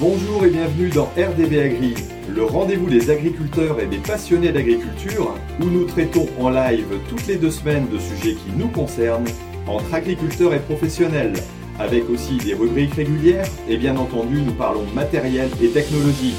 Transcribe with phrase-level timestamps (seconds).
[0.00, 1.94] Bonjour et bienvenue dans RDB Agri,
[2.34, 7.36] le rendez-vous des agriculteurs et des passionnés d'agriculture, où nous traitons en live toutes les
[7.36, 9.28] deux semaines de sujets qui nous concernent,
[9.66, 11.34] entre agriculteurs et professionnels,
[11.78, 16.34] avec aussi des rubriques régulières, et bien entendu nous parlons matériel et technologie.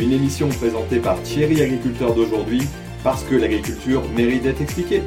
[0.00, 2.62] Une émission présentée par Thierry Agriculteur d'aujourd'hui,
[3.04, 5.02] parce que l'agriculture mérite d'être expliquée.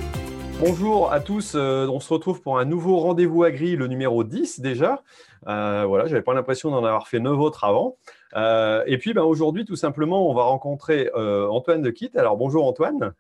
[0.66, 4.62] Bonjour à tous, euh, on se retrouve pour un nouveau rendez-vous agri, le numéro 10
[4.62, 5.04] déjà.
[5.48, 7.98] Euh, voilà, j'avais pas l'impression d'en avoir fait neuf autres avant.
[8.36, 12.12] Euh, et puis ben, aujourd'hui, tout simplement, on va rencontrer euh, Antoine de Kit.
[12.16, 13.14] Alors bonjour Antoine.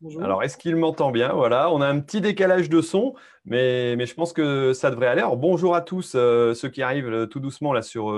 [0.00, 0.22] Bonjour.
[0.22, 1.32] Alors, est-ce qu'il m'entend bien?
[1.32, 3.14] Voilà, on a un petit décalage de son,
[3.44, 5.22] mais, mais, je pense que ça devrait aller.
[5.22, 8.14] Alors, bonjour à tous ceux qui arrivent tout doucement là sur,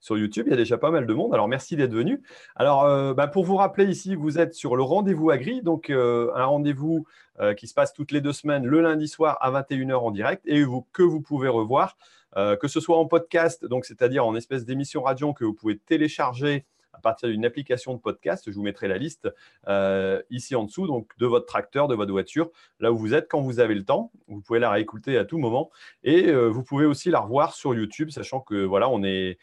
[0.00, 0.46] sur YouTube.
[0.48, 1.32] Il y a déjà pas mal de monde.
[1.32, 2.18] Alors, merci d'être venus.
[2.56, 7.06] Alors, ben, pour vous rappeler ici, vous êtes sur le rendez-vous Agri, donc un rendez-vous
[7.40, 10.42] euh, qui se passe toutes les deux semaines le lundi soir à 21h en direct
[10.46, 11.96] et que vous pouvez revoir,
[12.36, 15.78] euh, que ce soit en podcast, donc c'est-à-dire en espèce d'émission radio que vous pouvez
[15.78, 18.44] télécharger à partir d'une application de podcast.
[18.50, 19.30] Je vous mettrai la liste
[19.66, 23.28] euh, ici en dessous, donc de votre tracteur, de votre voiture, là où vous êtes
[23.30, 24.12] quand vous avez le temps.
[24.28, 25.70] Vous pouvez la réécouter à tout moment
[26.04, 29.38] et vous pouvez aussi la revoir sur YouTube, sachant que voilà, on est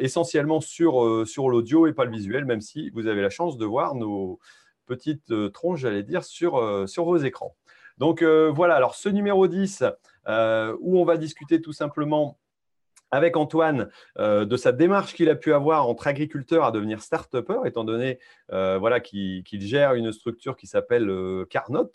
[0.00, 3.64] essentiellement sur, sur l'audio et pas le visuel, même si vous avez la chance de
[3.64, 4.38] voir nos,
[4.86, 7.56] petite euh, tronche, j'allais dire, sur, euh, vos écrans.
[7.98, 9.84] Donc euh, voilà, alors ce numéro 10,
[10.80, 12.38] où on va discuter tout simplement
[13.12, 17.84] avec Antoine de sa démarche qu'il a pu avoir entre agriculteur à devenir start-upper, étant
[17.84, 21.10] donné voilà, qu'il gère une structure qui s'appelle
[21.50, 21.92] Carnot,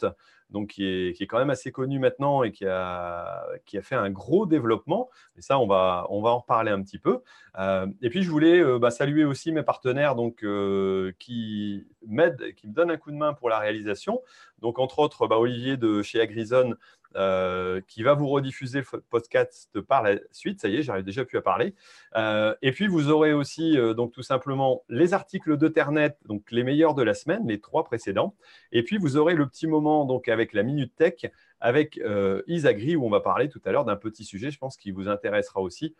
[0.50, 3.82] donc qui est, qui est, quand même assez connu maintenant et qui a, qui a
[3.82, 5.10] fait un gros développement.
[5.38, 7.20] Et ça, on va, on va en reparler un petit peu.
[7.60, 12.54] Euh, et puis, je voulais euh, bah, saluer aussi mes partenaires donc, euh, qui m'aident,
[12.56, 14.22] qui me donnent un coup de main pour la réalisation.
[14.60, 16.78] Donc, entre autres, bah, Olivier de chez Agrizone
[17.16, 20.62] euh, qui va vous rediffuser le podcast par la suite.
[20.62, 21.74] Ça y est, j'arrive déjà plus à parler.
[22.16, 26.52] Euh, et puis, vous aurez aussi euh, donc tout simplement les articles de Ternet, donc
[26.52, 28.36] les meilleurs de la semaine, les trois précédents.
[28.72, 32.00] Et puis, vous aurez le petit moment donc avec la Minute Tech avec
[32.48, 35.08] Isagri où on va parler tout à l'heure d'un petit sujet, je pense, qui vous
[35.08, 35.96] intéressera aussi,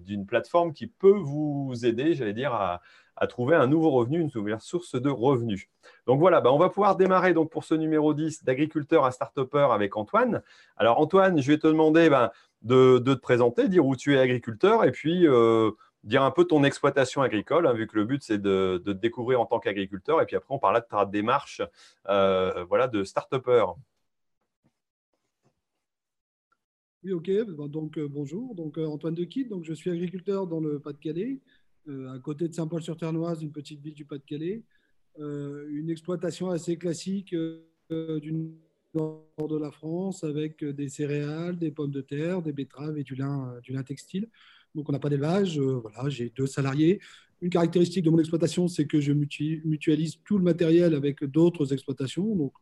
[0.00, 2.80] d'une plateforme qui peut vous aider, j'allais dire, à,
[3.28, 5.68] trouver un nouveau revenu, une nouvelle source de revenus.
[6.06, 9.36] Donc voilà, bah, on va pouvoir démarrer donc pour ce numéro 10 d'agriculteur à start
[9.54, 10.42] avec Antoine.
[10.76, 12.30] Alors Antoine, je vais te demander ben,
[12.62, 15.72] de, te présenter, dire où tu es agriculteur et puis euh,
[16.04, 19.40] dire un peu ton exploitation agricole, hein, vu que le but c'est de, te découvrir
[19.40, 20.22] en tant qu'agriculteur.
[20.22, 21.62] Et puis après, on parlera de ta démarche
[22.08, 23.36] euh, voilà, de start
[27.04, 27.30] Oui, ok.
[27.70, 28.54] Donc euh, bonjour.
[28.54, 29.48] Donc Antoine Dequitte.
[29.48, 31.40] Donc je suis agriculteur dans le Pas-de-Calais.
[31.88, 34.62] Euh, à côté de Saint-Paul-sur-Ternoise, une petite ville du Pas-de-Calais.
[35.20, 38.34] Euh, une exploitation assez classique euh, du
[38.94, 43.14] nord de la France avec des céréales, des pommes de terre, des betteraves et du
[43.14, 44.28] lin, du lin textile.
[44.74, 45.58] Donc on n'a pas d'élevage.
[45.58, 47.00] voilà, j'ai deux salariés.
[47.40, 52.34] Une caractéristique de mon exploitation, c'est que je mutualise tout le matériel avec d'autres exploitations.
[52.34, 52.52] Donc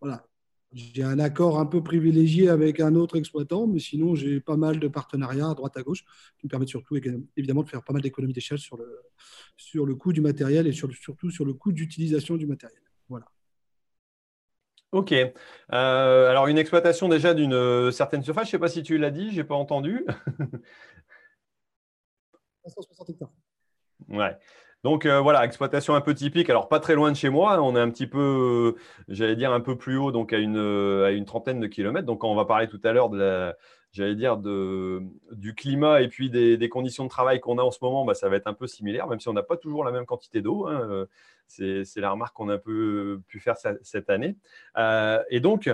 [0.00, 0.26] voilà,
[0.72, 4.78] j'ai un accord un peu privilégié avec un autre exploitant, mais sinon, j'ai pas mal
[4.78, 6.04] de partenariats à droite à gauche
[6.38, 6.96] qui me permettent surtout,
[7.36, 9.00] évidemment, de faire pas mal d'économies d'échelle sur le,
[9.56, 12.82] sur le coût du matériel et sur, surtout sur le coût d'utilisation du matériel.
[13.08, 13.26] Voilà.
[14.92, 15.12] Ok.
[15.12, 19.10] Euh, alors, une exploitation déjà d'une certaine surface, je ne sais pas si tu l'as
[19.10, 20.06] dit, je n'ai pas entendu.
[22.68, 23.32] 160 hectares.
[24.08, 24.36] Ouais.
[24.84, 26.50] Donc euh, voilà, exploitation un peu typique.
[26.50, 28.76] Alors pas très loin de chez moi, on est un petit peu,
[29.08, 30.58] j'allais dire un peu plus haut, donc à une,
[31.04, 32.06] à une trentaine de kilomètres.
[32.06, 33.56] Donc on va parler tout à l'heure de la,
[33.92, 35.02] j'allais dire de,
[35.32, 38.28] du climat et puis des, conditions de travail qu'on a en ce moment, bah, ça
[38.28, 40.66] va être un peu similaire, même si on n'a pas toujours la même quantité d'eau.
[40.66, 41.06] Hein, euh,
[41.46, 44.36] c'est, la remarque qu'on a un peu pu faire cette année.
[44.76, 45.70] Euh, et donc,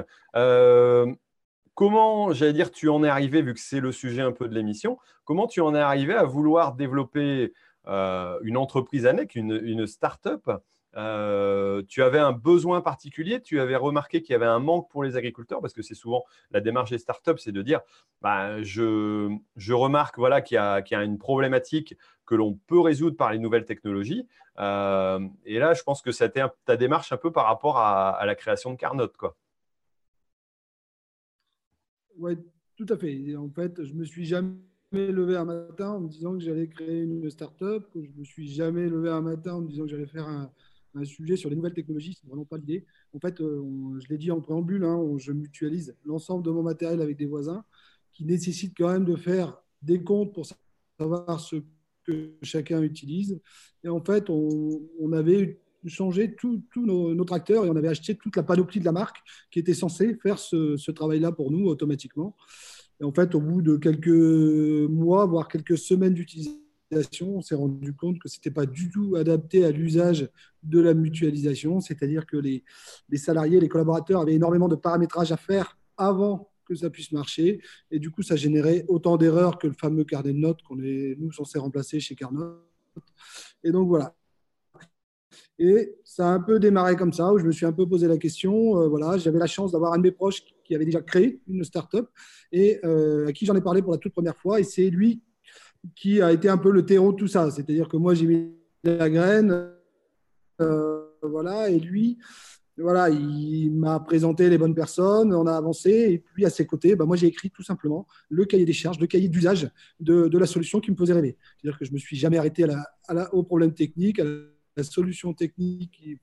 [1.74, 4.54] comment, j'allais dire, tu en es arrivé, vu que c'est le sujet un peu de
[4.54, 7.48] l'émission, comment tu en es arrivé à vouloir développer euh,
[7.86, 10.48] une entreprise annexe, une, une start-up,
[10.96, 15.02] euh, tu avais un besoin particulier, tu avais remarqué qu'il y avait un manque pour
[15.02, 17.80] les agriculteurs, parce que c'est souvent la démarche des startups, c'est de dire,
[18.20, 23.38] bah, je, remarque voilà, qu'il y, a une problématique que l'on peut résoudre par les
[23.38, 24.26] nouvelles technologies.
[24.58, 28.34] Euh, et là, je pense que c'était ta démarche un peu par rapport à, la
[28.34, 29.08] création de Carnot.
[29.18, 29.36] Quoi.
[32.16, 32.36] Oui,
[32.76, 33.34] tout à fait.
[33.36, 34.54] En fait, je me suis jamais
[34.94, 38.24] levé un matin en me disant que j'allais créer une start-up, que je ne me
[38.24, 40.50] suis jamais levé un matin en me disant que j'allais faire un,
[41.04, 42.16] sujet sur les nouvelles technologies.
[42.20, 42.86] C'est vraiment pas l'idée.
[43.14, 47.02] En fait, euh, je l'ai dit en préambule, hein, je mutualise l'ensemble de mon matériel
[47.02, 47.64] avec des voisins
[48.12, 50.46] qui nécessitent quand même de faire des comptes pour
[50.96, 51.56] savoir ce
[52.04, 53.40] que chacun utilise.
[53.82, 58.44] Et en fait, on, avait changé tous nos, tracteurs et on avait acheté toute la
[58.44, 59.18] panoplie de la marque
[59.50, 62.36] qui était censée faire ce travail-là pour nous automatiquement.
[63.04, 67.92] Et en fait, au bout de quelques mois, voire quelques semaines d'utilisation, on s'est rendu
[67.92, 70.30] compte que ce n'était pas du tout adapté à l'usage
[70.62, 72.64] de la mutualisation, c'est-à-dire que les,
[73.16, 77.60] salariés, les collaborateurs avaient énormément de paramétrage à faire avant que ça puisse marcher.
[77.90, 81.14] Et du coup, ça générait autant d'erreurs que le fameux carnet de notes qu'on est,
[81.18, 82.56] nous, censés remplacer chez Carnot.
[83.62, 84.16] Et donc, voilà.
[85.58, 88.08] Et ça a un peu démarré comme ça, où je me suis un peu posé
[88.08, 88.80] la question.
[88.80, 91.64] Euh, voilà, j'avais la chance d'avoir un de mes proches qui avait déjà créé une
[91.64, 92.08] start-up
[92.52, 94.60] et euh, à qui j'en ai parlé pour la toute première fois.
[94.60, 95.22] Et c'est lui
[95.94, 97.50] qui a été un peu le terreau de tout ça.
[97.50, 98.50] C'est-à-dire que moi, j'ai mis
[98.82, 99.70] la graine,
[100.60, 102.18] euh, voilà, et lui,
[102.76, 106.96] voilà, il m'a présenté les bonnes personnes, on a avancé, et puis à ses côtés,
[106.96, 109.70] bah, moi j'ai écrit tout simplement le cahier des charges, le cahier d'usage
[110.00, 111.36] de, la solution qui me faisait rêver.
[111.56, 112.66] C'est-à-dire que je ne me suis jamais arrêté
[113.32, 114.24] au problème technique, à
[114.76, 116.18] la, solution technique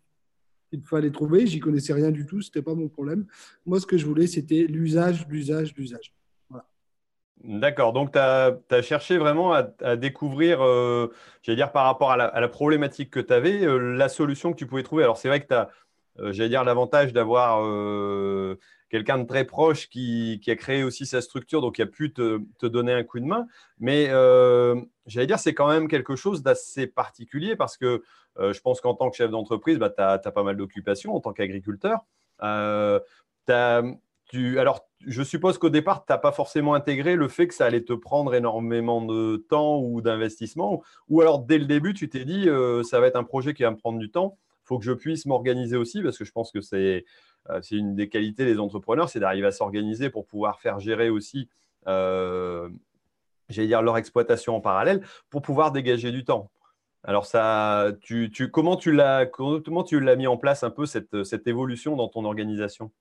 [0.72, 1.46] qu'il fallait trouver.
[1.46, 3.26] J'y connaissais rien du tout, ce n'était pas mon problème.
[3.66, 6.14] Moi, ce que je voulais, c'était l'usage, l'usage, l'usage.
[7.44, 12.48] D'accord, donc tu as, cherché vraiment à, découvrir, euh, j'allais dire par rapport à la,
[12.48, 15.04] problématique que tu avais, euh, la solution que tu pouvais trouver.
[15.04, 15.70] Alors c'est vrai que tu as,
[16.20, 17.62] euh, j'allais dire, l'avantage d'avoir
[18.92, 22.42] quelqu'un de très proche qui, a créé aussi sa structure, donc qui a pu te,
[22.62, 23.48] donner un coup de main.
[23.80, 24.08] Mais
[25.08, 28.04] j'allais dire, c'est quand même quelque chose d'assez particulier parce que
[28.38, 31.34] je pense qu'en tant que chef d'entreprise, bah, tu as, pas mal d'occupations en tant
[31.34, 32.06] qu'agriculteur.
[34.38, 37.84] alors, je suppose qu'au départ, tu n'as pas forcément intégré le fait que ça allait
[37.84, 40.84] te prendre énormément de temps ou d'investissement.
[41.10, 43.64] Ou alors, dès le début, tu t'es dit, euh, ça va être un projet qui
[43.64, 44.38] va me prendre du temps.
[44.64, 47.06] Il faut que je puisse m'organiser aussi, parce que je pense que c'est
[47.50, 51.50] euh, une des qualités des entrepreneurs, c'est d'arriver à s'organiser pour pouvoir faire gérer aussi,
[51.88, 52.70] euh,
[53.50, 56.52] j'allais dire, leur exploitation en parallèle, pour pouvoir dégager du temps.
[57.04, 59.26] Alors, ça, tu, tu, comment tu l'as
[60.16, 62.92] mis en place un peu cette, cette évolution dans ton organisation?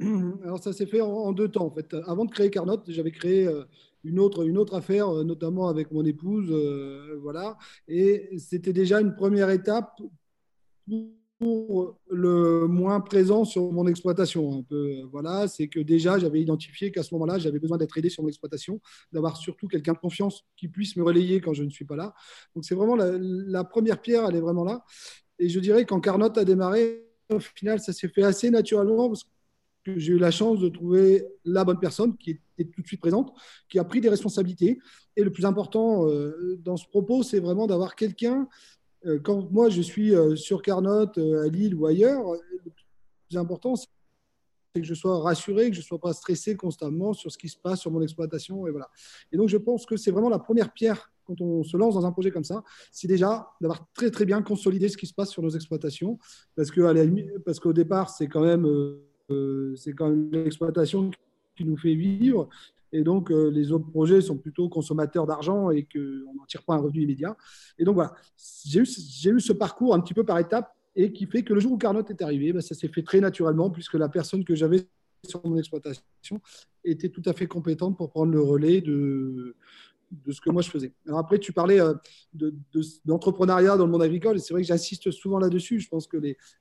[0.42, 1.94] Alors ça s'est fait en, deux temps en fait.
[2.06, 3.64] Avant de créer Carnot, j'avais créé euh,
[4.02, 6.50] une autre, une autre affaire, notamment avec mon épouse,
[7.20, 7.56] voilà.
[7.86, 10.00] Et c'était déjà une première étape
[11.38, 14.60] pour le moins présent sur mon exploitation.
[14.60, 18.08] Un peu, voilà, c'est que déjà j'avais identifié qu'à ce moment-là, j'avais besoin d'être aidé
[18.08, 18.80] sur mon exploitation,
[19.12, 22.14] d'avoir surtout quelqu'un de confiance qui puisse me relayer quand je ne suis pas là.
[22.54, 24.84] Donc c'est vraiment la, première pierre, elle est vraiment là.
[25.38, 29.24] Et je dirais quand Carnot a démarré, au final, ça s'est fait assez naturellement parce
[29.84, 33.00] que j'ai eu la chance de trouver la bonne personne qui était tout de suite
[33.00, 33.34] présente,
[33.68, 34.78] qui a pris des responsabilités.
[35.16, 38.46] Et le plus important euh, dans ce propos, c'est vraiment d'avoir quelqu'un, euh,
[39.22, 42.70] quand moi je suis euh, sur Carnot, à Lille ou ailleurs, le
[43.28, 43.88] plus important, c'est
[44.74, 47.58] que je sois rassuré, que je ne sois pas stressé constamment sur ce qui se
[47.58, 48.66] passe sur mon exploitation.
[48.66, 48.90] Et, voilà.
[49.32, 52.06] et donc je pense que c'est vraiment la première pierre quand on se lance dans
[52.06, 52.62] un projet comme ça,
[52.92, 56.18] c'est déjà d'avoir très très bien consolidé ce qui se passe sur nos exploitations,
[56.54, 58.66] parce que parce qu'au départ c'est quand même
[59.30, 61.10] euh, c'est quand même l'exploitation
[61.56, 62.48] qui nous fait vivre.
[62.94, 66.74] Et donc, euh, les autres projets sont plutôt consommateurs d'argent et qu'on n'en tire pas
[66.74, 67.36] un revenu immédiat.
[67.76, 68.14] Et donc, voilà,
[68.64, 71.72] j'ai eu, ce parcours un petit peu par étapes et qui fait que le jour
[71.72, 74.86] où Carnot est arrivé, ben, ça s'est fait très naturellement puisque la personne que j'avais
[75.26, 76.40] sur mon exploitation
[76.84, 79.56] était tout à fait compétente pour prendre le relais de,
[80.30, 80.92] ce que moi je faisais.
[81.08, 81.94] Alors après, tu parlais euh,
[83.04, 85.80] d'entrepreneuriat dans le monde agricole, et c'est vrai que j'insiste souvent là-dessus.
[85.80, 86.18] Je pense que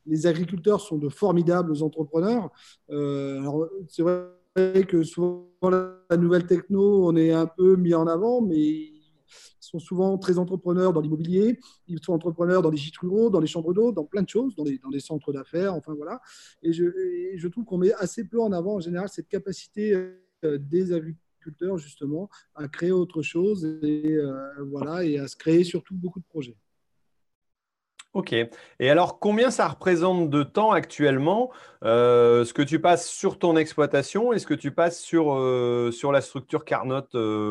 [0.08, 2.50] les, agriculteurs sont de formidables entrepreneurs.
[2.90, 8.42] Euh, c'est vrai que souvent, la nouvelle techno, on est un peu mis en avant,
[8.42, 9.02] mais ils
[9.60, 13.48] sont souvent très entrepreneurs dans l'immobilier, ils sont entrepreneurs dans les gîtes ruraux, dans les
[13.48, 16.22] chambres d'eau, dans plein de choses, dans des, dans des centres d'affaires, enfin voilà.
[16.62, 16.86] Et je,
[17.36, 21.78] je, trouve qu'on met assez peu en avant en général cette capacité euh, des agriculteurs
[21.78, 26.26] justement à créer autre chose et, euh, voilà, et à se créer surtout beaucoup de
[26.26, 26.56] projets.
[28.14, 28.34] Ok.
[28.34, 31.52] Et alors, combien ça représente de temps actuellement
[31.84, 35.92] euh, ce que tu passes sur ton exploitation et ce que tu passes sur, euh,
[35.92, 37.08] sur la structure Carnot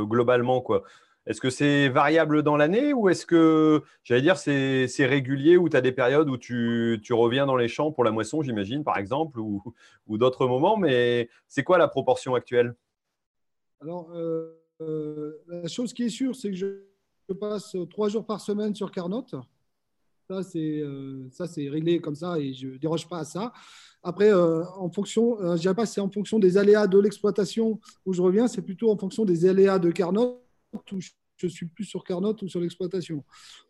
[0.06, 0.84] globalement quoi?
[1.26, 5.76] Est-ce que c'est variable dans l'année ou est-ce que, j'allais dire, c'est, régulier ou tu
[5.76, 8.98] as des périodes où tu, tu, reviens dans les champs pour la moisson, j'imagine, par
[8.98, 9.62] exemple, ou,
[10.08, 12.74] ou d'autres moments Mais c'est quoi la proportion actuelle?
[13.80, 18.40] Alors, euh, euh, la chose qui est sûre, c'est que je passe trois jours par
[18.40, 19.26] semaine sur Carnot.
[20.32, 23.52] Ça, c'est euh, ça, c'est réglé comme ça et je ne déroge pas à ça.
[24.02, 28.20] Après, en fonction, je dirais pas c'est en fonction des aléas de l'exploitation où je
[28.20, 30.42] reviens, c'est plutôt en fonction des aléas de Carnot
[30.92, 31.00] où
[31.38, 33.24] je suis plus sur Carnot ou sur l'exploitation.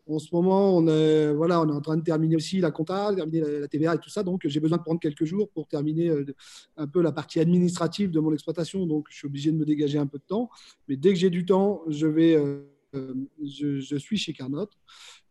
[0.06, 3.12] En ce moment, on est, voilà, on est en train de terminer aussi la compta,
[3.14, 4.22] terminer la, TVA et tout ça.
[4.22, 6.24] Donc, j'ai besoin de prendre quelques jours pour terminer euh,
[6.76, 8.86] un peu la partie administrative de mon exploitation.
[8.86, 10.50] Donc, je suis obligé de me dégager un peu de temps.
[10.88, 12.36] Mais dès que j'ai du temps, je vais,
[12.94, 14.68] euh, je, suis chez Carnot.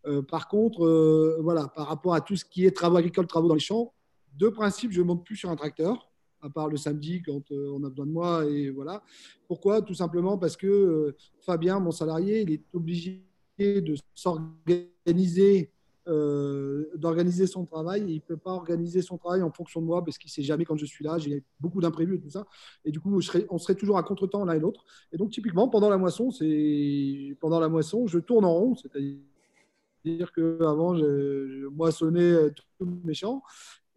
[0.05, 3.55] Euh, par contre, voilà, par rapport à tout ce qui est travaux agricoles, travaux dans
[3.55, 3.93] les champs,
[4.33, 6.09] deux principes, je ne monte plus sur un tracteur.
[6.41, 8.45] à part le samedi quand on a besoin de moi.
[8.45, 9.03] Et voilà.
[9.47, 9.81] Pourquoi?
[9.81, 13.23] Tout simplement parce que Fabien, mon salarié, il est obligé
[13.59, 15.71] de s'organiser
[16.07, 18.03] euh, d'organiser son travail.
[18.07, 20.43] il ne peut pas organiser son travail en fonction de moi parce qu'il ne sait
[20.43, 21.17] jamais quand je suis là.
[21.17, 22.45] J'ai beaucoup d'imprévus et tout ça.
[22.85, 24.83] Et du coup, on serait toujours à contre-temps l'un et l'autre.
[25.11, 28.75] Et donc, typiquement, pendant la moisson, c'est pendant la moisson, je tourne en rond.
[28.75, 33.43] C'est-à-dire qu'avant, je, je moissonnais tout méchant.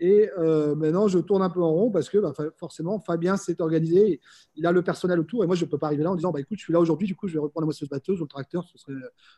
[0.00, 3.60] Et euh, maintenant, je tourne un peu en rond parce que bah, forcément, Fabien s'est
[3.60, 4.20] organisé.
[4.56, 5.44] Il a le personnel autour.
[5.44, 6.80] Et moi, je ne peux pas arriver là en disant bah, écoute, je suis là
[6.80, 8.64] aujourd'hui, du coup, je vais reprendre la moisseuse batteuse ou le tracteur.
[8.68, 8.92] Ce serait,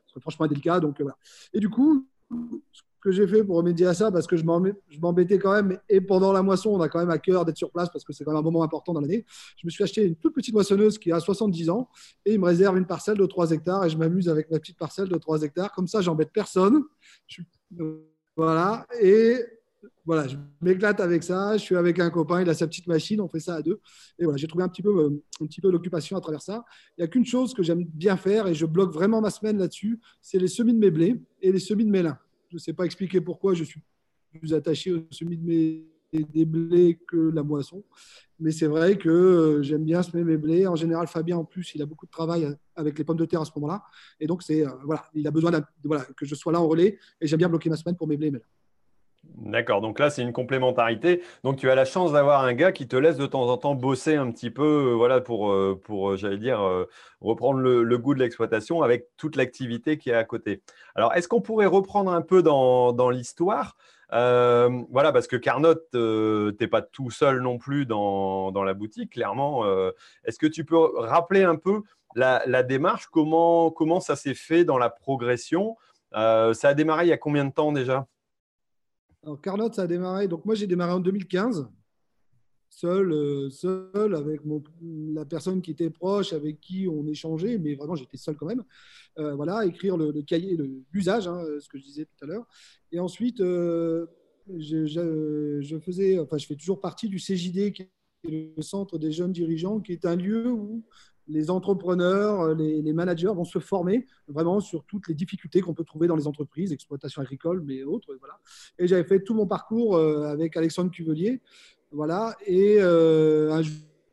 [0.07, 0.81] ce serait franchement délicat.
[0.81, 1.19] Donc, euh, voilà.
[1.53, 5.39] Et du coup, ce que j'ai fait pour remédier à ça, parce que je m'embêtais
[5.39, 7.89] quand même, et pendant la moisson, on a quand même à cœur d'être sur place
[7.91, 9.25] parce que c'est quand même un moment important dans l'année.
[9.57, 11.89] Je me suis acheté une toute petite moissonneuse qui a 70 ans
[12.25, 14.79] et il me réserve une parcelle de 3 hectares et je m'amuse avec ma petite
[14.79, 15.73] parcelle de 3 hectares.
[15.73, 16.83] Comme ça, j'embête personne.
[18.37, 18.87] voilà.
[19.01, 19.39] Et
[20.07, 21.57] voilà, je m'éclate avec ça.
[21.57, 23.81] Je suis avec un copain, il a sa petite machine, on fait ça à deux.
[24.19, 26.65] Et voilà, j'ai trouvé un petit peu, euh, un peu l'occupation à travers ça.
[26.97, 29.59] Il n'y a qu'une chose que j'aime bien faire et je bloque vraiment ma semaine
[29.59, 32.19] là-dessus, c'est les semis de mes blés et les semis de mes lins.
[32.51, 33.83] Je ne sais pas expliquer pourquoi je suis
[34.39, 37.85] plus attaché aux semis de mes des blés que la moisson.
[38.39, 40.67] Mais c'est vrai que euh, j'aime bien semer mes blés.
[40.67, 43.41] En général, Fabien, en plus, il a beaucoup de travail avec les pommes de terre
[43.41, 43.83] à ce moment-là.
[44.21, 45.51] Et donc, c'est euh, voilà, il a besoin
[46.17, 46.99] que je sois là en relais.
[47.21, 48.31] Et j'aime bien bloquer ma semaine pour mes blés.
[48.31, 48.45] Mais là.
[49.35, 51.23] D'accord, donc là c'est une complémentarité.
[51.45, 53.75] Donc tu as la chance d'avoir un gars qui te laisse de temps en temps
[53.75, 56.61] bosser un petit peu, euh, voilà, pour, euh, pour euh, j'allais dire,
[57.21, 60.63] reprendre le, goût de l'exploitation avec toute l'activité qui est à côté.
[60.95, 63.77] Alors est-ce qu'on pourrait reprendre un peu dans, dans l'histoire?
[64.11, 65.99] Voilà, parce que Carnot, tu
[66.61, 69.65] n'es pas tout seul non plus dans, dans la boutique, clairement.
[70.25, 71.83] est-ce que tu peux rappeler un peu
[72.15, 75.77] la, la démarche, comment, comment ça s'est fait dans la progression?
[76.13, 78.07] Ça a démarré il y a combien de temps déjà?
[79.27, 80.29] Alors, Carnot, ça a démarré.
[80.29, 81.69] Donc, moi, j'ai démarré en 2015,
[82.71, 84.41] seul, euh, seul avec
[84.81, 88.63] la personne qui était proche, avec qui on échangeait, mais vraiment, j'étais seul quand même.
[89.19, 90.57] Euh, voilà, écrire le, cahier,
[90.93, 92.47] l'usage, hein, ce que je disais tout à l'heure.
[92.93, 94.07] Et ensuite, euh,
[94.57, 99.33] je, faisais, enfin, je fais toujours partie du CJD, qui est le Centre des jeunes
[99.33, 100.85] dirigeants, qui est un lieu où
[101.29, 105.85] les entrepreneurs, euh, les, managers vont se former vraiment sur toutes les difficultés qu'on peut
[105.85, 108.15] trouver dans les entreprises, exploitation agricole, mais autres.
[108.19, 108.39] Voilà.
[108.79, 111.41] et j'avais fait tout mon parcours euh, avec Alexandre Cuvelier.
[111.91, 112.37] Voilà.
[112.47, 113.63] Et euh, un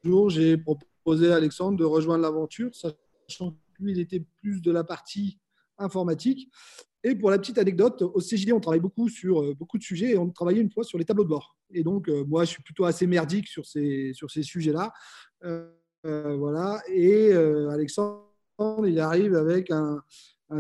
[0.04, 4.72] jour, j'ai proposé à Alexandre de rejoindre l'aventure, sachant que lui, il était plus de
[4.72, 5.40] la partie
[5.78, 6.50] informatique.
[7.06, 10.18] Et pour la petite anecdote, au CJD, on travaille beaucoup sur beaucoup de sujets et
[10.18, 11.58] on travaillait une fois sur les tableaux de bord.
[11.70, 14.94] Et donc, moi, je suis plutôt assez merdique sur ces, sur ces sujets-là.
[16.04, 16.82] Voilà.
[16.90, 18.28] Et euh, Alexandre,
[18.86, 20.02] il arrive avec un,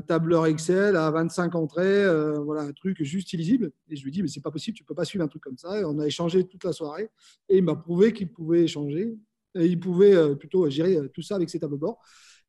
[0.08, 3.72] tableur Excel à 25 entrées, euh, voilà, un truc juste illisible.
[3.90, 5.58] Et je lui dis, mais c'est pas possible, tu peux pas suivre un truc comme
[5.58, 5.80] ça.
[5.80, 7.12] Et on a échangé toute la soirée
[7.48, 9.16] et il m'a prouvé qu'il pouvait échanger.
[9.56, 12.02] Et il pouvait plutôt gérer tout ça avec ses tableaux de bord.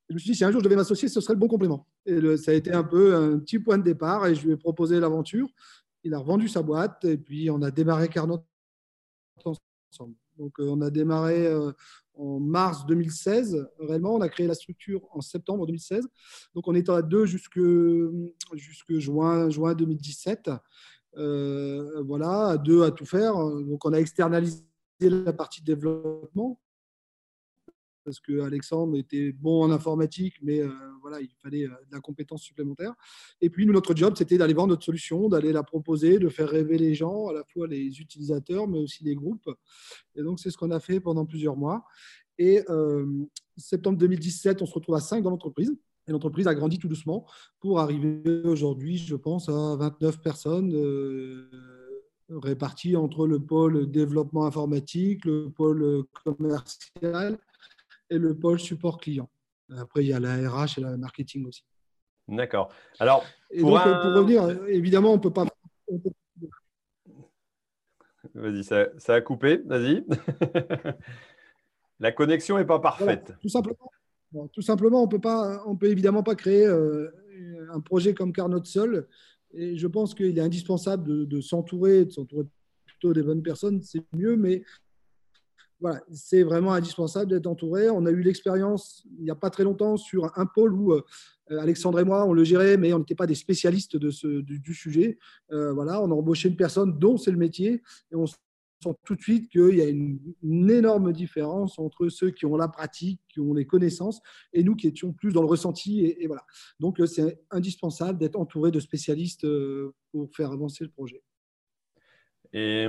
[0.08, 1.86] je me suis dit, si un jour je devais m'associer, ce serait le bon complément.
[2.06, 4.56] Et ça a été un peu un petit point de départ et je lui ai
[4.56, 5.48] proposé l'aventure.
[6.02, 8.42] Il a revendu sa boîte et puis on a démarré Carnot
[9.44, 10.14] ensemble.
[10.38, 11.48] Donc, on a démarré
[12.16, 13.68] en mars 2016.
[13.78, 16.06] Réellement, on a créé la structure en septembre 2016.
[16.54, 17.58] Donc, on était à deux jusque,
[18.98, 20.50] juin 2017.
[21.16, 23.34] Euh, voilà, à deux à tout faire.
[23.34, 24.64] Donc, on a externalisé
[25.00, 26.60] la partie développement
[28.04, 30.70] parce que Alexandre était bon en informatique, mais euh,
[31.00, 32.94] voilà, il fallait euh, de la compétence supplémentaire.
[33.40, 36.48] Et puis, nous, notre job, c'était d'aller vendre notre solution, d'aller la proposer, de faire
[36.48, 39.48] rêver les gens, à la fois les utilisateurs, mais aussi les groupes.
[40.14, 41.84] Et donc, c'est ce qu'on a fait pendant plusieurs mois.
[42.38, 43.06] Et euh,
[43.56, 45.74] septembre 2017, on se retrouve à 5 dans l'entreprise.
[46.06, 47.26] Et l'entreprise a grandi tout doucement
[47.60, 50.70] pour arriver aujourd'hui, je pense, à 29 personnes
[52.30, 57.38] réparties entre le pôle développement informatique, le pôle commercial
[58.10, 59.28] et le pôle support client.
[59.76, 61.64] Après, il y a la RH et la marketing aussi.
[62.28, 62.72] D'accord.
[62.98, 63.24] Alors,
[63.58, 65.46] pour, donc, pour, revenir, évidemment, on ne peut pas.
[68.34, 69.58] Vas-y, ça, a coupé.
[69.64, 70.04] Vas-y.
[72.00, 73.34] la connexion n'est pas parfaite.
[73.40, 73.90] tout simplement.
[74.52, 77.10] tout simplement, on peut pas, on peut évidemment pas créer euh,
[77.72, 79.06] un projet comme Carnot seul.
[79.52, 82.46] Et je pense qu'il est indispensable de, de s'entourer, de s'entourer
[82.86, 84.64] plutôt des bonnes personnes, c'est mieux, mais
[86.12, 87.90] c'est vraiment indispensable d'être entouré.
[87.90, 91.02] On a eu l'expérience il n'y a pas très longtemps sur un pôle où euh,
[91.50, 95.18] Alexandre et moi, on le gérait, mais on n'était pas des spécialistes du, sujet.
[95.52, 98.36] Euh, voilà, on a embauché une personne dont c'est le métier et on sent
[99.04, 100.20] tout de suite qu'il y a une,
[100.70, 104.20] énorme différence entre ceux qui ont la pratique, qui ont les connaissances,
[104.52, 106.04] et nous qui étions plus dans le ressenti.
[106.04, 106.44] Et, voilà.
[106.80, 109.46] Donc, euh, c'est indispensable d'être entouré de spécialistes
[110.12, 111.22] pour faire avancer le projet.
[112.52, 112.86] Et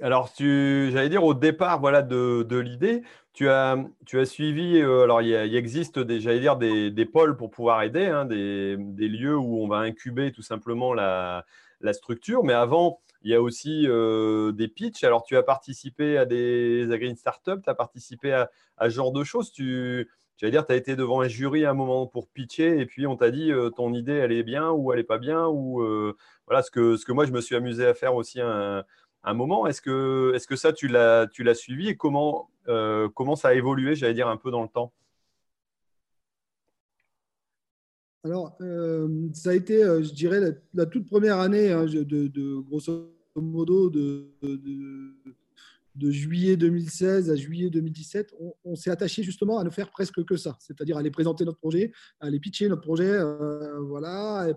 [0.00, 5.32] alors, j'allais dire au départ voilà, de, l'idée, tu as, tu suivi, euh, alors il,
[5.56, 8.76] existe des, j'allais dire des, pôles pour pouvoir aider, hein, des,
[9.08, 11.44] lieux où on va incuber tout simplement la,
[11.92, 15.04] structure, mais avant, il y a aussi euh, des pitchs.
[15.04, 19.12] Alors, tu as participé à des agri startups, tu as participé à, à, ce genre
[19.12, 19.52] de choses.
[19.52, 22.86] Tu, j'allais dire, tu as été devant un jury à un moment pour pitcher, et
[22.86, 25.46] puis on t'a dit euh, ton idée, elle est bien ou elle n'est pas bien,
[25.46, 25.82] ou
[26.46, 28.40] voilà ce que, ce que moi je me suis amusé à faire aussi
[29.26, 29.66] un moment.
[29.66, 33.94] Est-ce que, est que ça, tu l'as, suivi et comment, euh, comment ça a évolué,
[33.94, 34.92] j'allais dire, un peu dans le temps?
[38.24, 40.40] Alors, euh, ça a été, euh, je dirais,
[40.74, 44.32] la, toute première année, hein, de, grosso modo, de,
[46.10, 50.56] juillet 2016 à juillet 2017, on, s'est attaché justement à ne faire presque que ça,
[50.60, 53.16] c'est-à-dire aller présenter notre projet, aller pitcher notre projet,
[53.80, 54.48] voilà,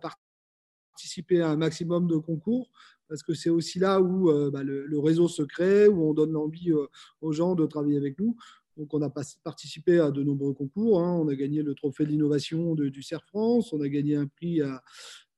[0.93, 2.71] participer à un maximum de concours
[3.09, 6.31] parce que c'est aussi là où euh, bah, le, réseau se crée, où on donne
[6.31, 6.85] l'envie euh,
[7.21, 8.37] aux gens de travailler avec nous.
[8.77, 9.09] Donc, on a
[9.43, 11.01] participé à de nombreux concours.
[11.01, 11.17] Hein.
[11.19, 13.73] On a gagné le trophée de l'innovation du CERF France.
[13.73, 14.81] On a gagné un prix à,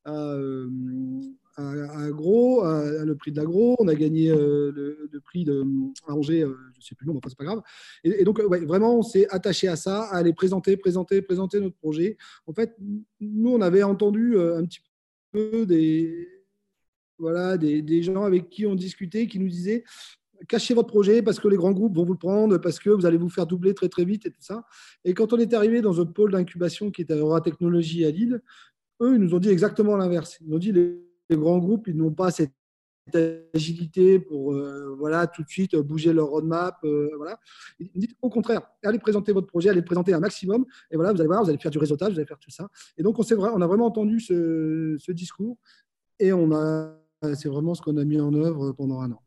[0.03, 0.69] à, euh,
[2.11, 3.75] Gros, le prix de l'agro.
[3.79, 5.63] On a gagné le, prix de
[6.07, 7.61] Angers, je ne sais plus le nom, mais c'est pas grave.
[8.03, 12.17] Et, donc, vraiment, on s'est attaché à ça, à aller présenter, présenter, présenter notre projet.
[12.45, 12.75] En fait,
[13.19, 14.81] nous, on avait entendu un petit
[15.31, 16.40] peu des,
[17.21, 19.83] voilà, des, gens avec qui on discutait, qui nous disaient
[20.47, 23.05] cachez votre projet parce que les grands groupes vont vous le prendre, parce que vous
[23.05, 24.65] allez vous faire doubler très très vite et tout ça.
[25.05, 28.41] Et quand on est arrivé dans un pôle d'incubation qui était Aura Technologie à Lille,
[29.01, 30.39] eux, ils nous ont dit exactement l'inverse.
[30.41, 30.99] Ils nous ont dit les,
[31.29, 32.51] les grands groupes, ils n'ont pas cette
[33.53, 37.39] agilité pour euh, voilà tout de suite bouger leur roadmap euh, voilà
[37.95, 41.19] dites au contraire allez présenter votre projet allez le présenter un maximum et voilà vous
[41.19, 43.23] allez voir vous allez faire du réseautage vous allez faire tout ça et donc on,
[43.23, 45.57] on a vraiment entendu ce discours
[46.19, 49.21] et on a c'est vraiment ce qu'on a mis en œuvre pendant un an.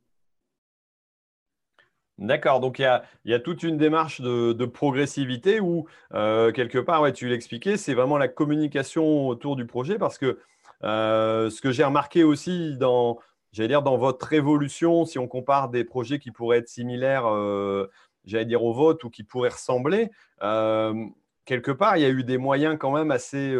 [2.18, 7.12] D'accord, donc il y, a, toute une démarche de, progressivité où, euh, quelque part, ouais,
[7.12, 10.38] tu l'expliquais, c'est vraiment la communication autour du projet parce que
[10.84, 13.18] euh, ce que j'ai remarqué aussi dans,
[13.52, 17.90] dire, dans votre évolution, si on compare des projets qui pourraient être similaires, euh,
[18.24, 22.76] dire, au vote ou qui pourraient ressembler, quelque part, il y a eu des moyens
[22.78, 23.56] quand même assez,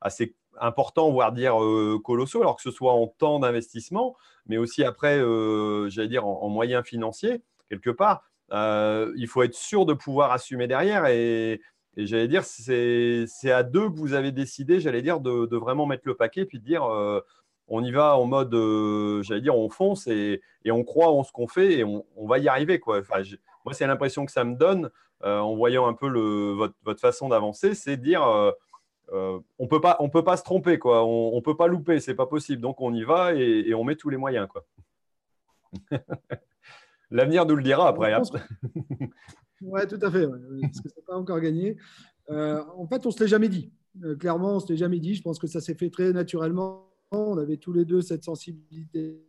[0.00, 4.16] assez importants, voire dire euh, colossaux, alors que ce soit en temps d'investissement,
[4.46, 8.22] mais aussi après, euh, j'allais dire, en, moyens financiers, quelque part.
[8.52, 11.06] Euh, il faut être sûr de pouvoir assumer derrière.
[11.06, 11.60] Et,
[11.96, 16.14] j'allais dire, c'est à deux que vous avez décidé, j'allais dire, de, vraiment mettre le
[16.14, 16.84] paquet, puis de dire,
[17.68, 18.52] on y va en mode,
[19.24, 22.48] j'allais dire, on fonce et, on croit en ce qu'on fait et on, va y
[22.48, 22.78] arriver.
[22.78, 22.98] Quoi.
[23.00, 23.22] Enfin,
[23.64, 24.90] moi, c'est l'impression que ça me donne
[25.22, 28.52] en voyant un peu le, votre, votre, façon d'avancer, c'est de dire
[29.12, 31.04] euh, on peut pas, on peut pas se tromper, quoi.
[31.04, 32.60] On, ne peut pas louper, c'est pas possible.
[32.60, 34.66] Donc on y va et, on met tous les moyens, quoi.
[37.10, 38.12] L'avenir nous le dira après.
[38.12, 38.22] Hein.
[39.62, 41.76] Oui, tout à fait, parce que c'est pas encore gagné.
[42.30, 43.72] Euh, en fait, on se l'est jamais dit.
[44.02, 45.14] Euh, clairement, on se l'est jamais dit.
[45.14, 46.92] Je pense que ça s'est fait très naturellement.
[47.10, 49.22] On avait tous les deux cette sensibilité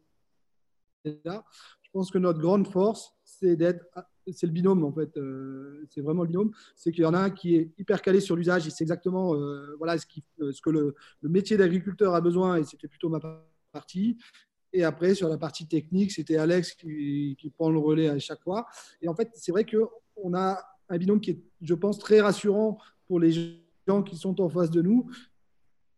[1.23, 1.45] là.
[1.83, 3.85] Je pense que notre grande force, c'est d'être
[4.31, 5.15] c'est le binôme en fait.
[5.17, 6.51] Euh, c'est vraiment le binôme.
[6.75, 9.35] C'est qu'il y en a un qui est hyper calé sur l'usage et c'est exactement
[9.35, 10.05] euh, voilà ce,
[10.41, 13.19] euh, que le, métier d'agriculteur a besoin et c'était plutôt ma
[13.71, 14.17] partie.
[14.73, 18.41] Et après, sur la partie technique, c'était Alex qui, qui, prend le relais à chaque
[18.41, 18.67] fois.
[19.01, 20.59] Et en fait, c'est vrai qu'on a
[20.89, 24.69] un binôme qui est, je pense, très rassurant pour les gens qui sont en face
[24.69, 25.09] de nous.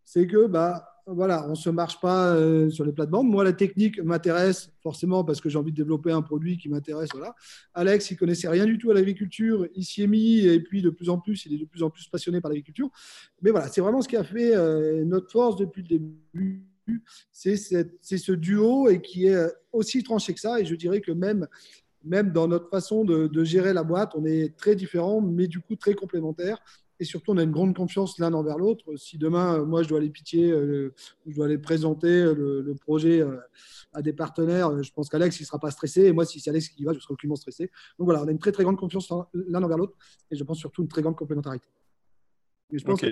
[0.05, 3.27] C'est que bah, voilà, on ne se marche pas euh, sur les plates-bandes.
[3.27, 7.09] Moi, la technique m'intéresse forcément parce que j'ai envie de développer un produit qui m'intéresse.
[7.13, 7.35] Voilà.
[7.73, 10.89] Alex, il connaissait rien du tout à l'agriculture, il s'y est mis et puis de
[10.89, 12.89] plus en plus, il est de plus en plus passionné par l'agriculture.
[13.41, 16.65] Mais voilà, c'est vraiment ce qui a fait euh, notre force depuis le début.
[17.31, 20.59] C'est ce duo et qui est euh, aussi tranché que ça.
[20.59, 21.47] Et je dirais que même,
[22.03, 25.59] même dans notre façon de, de gérer la boîte, on est très différents, mais du
[25.59, 26.59] coup très complémentaires
[26.99, 28.95] et surtout on a une grande confiance l'un envers l'autre.
[28.97, 30.93] Si demain, euh, moi, je dois aller pitié, euh,
[31.25, 33.23] je dois aller présenter euh, le, projet
[33.93, 36.05] à des partenaires, je pense qu'Alex, il ne sera pas stressé.
[36.05, 37.71] Et moi, si c'est Alex qui y va, je serai aucunement stressé.
[37.97, 39.93] Donc voilà, on a une très, très grande confiance l'un envers l'autre.
[40.31, 41.67] Et je pense surtout une très grande complémentarité.
[42.71, 43.07] je pense, que...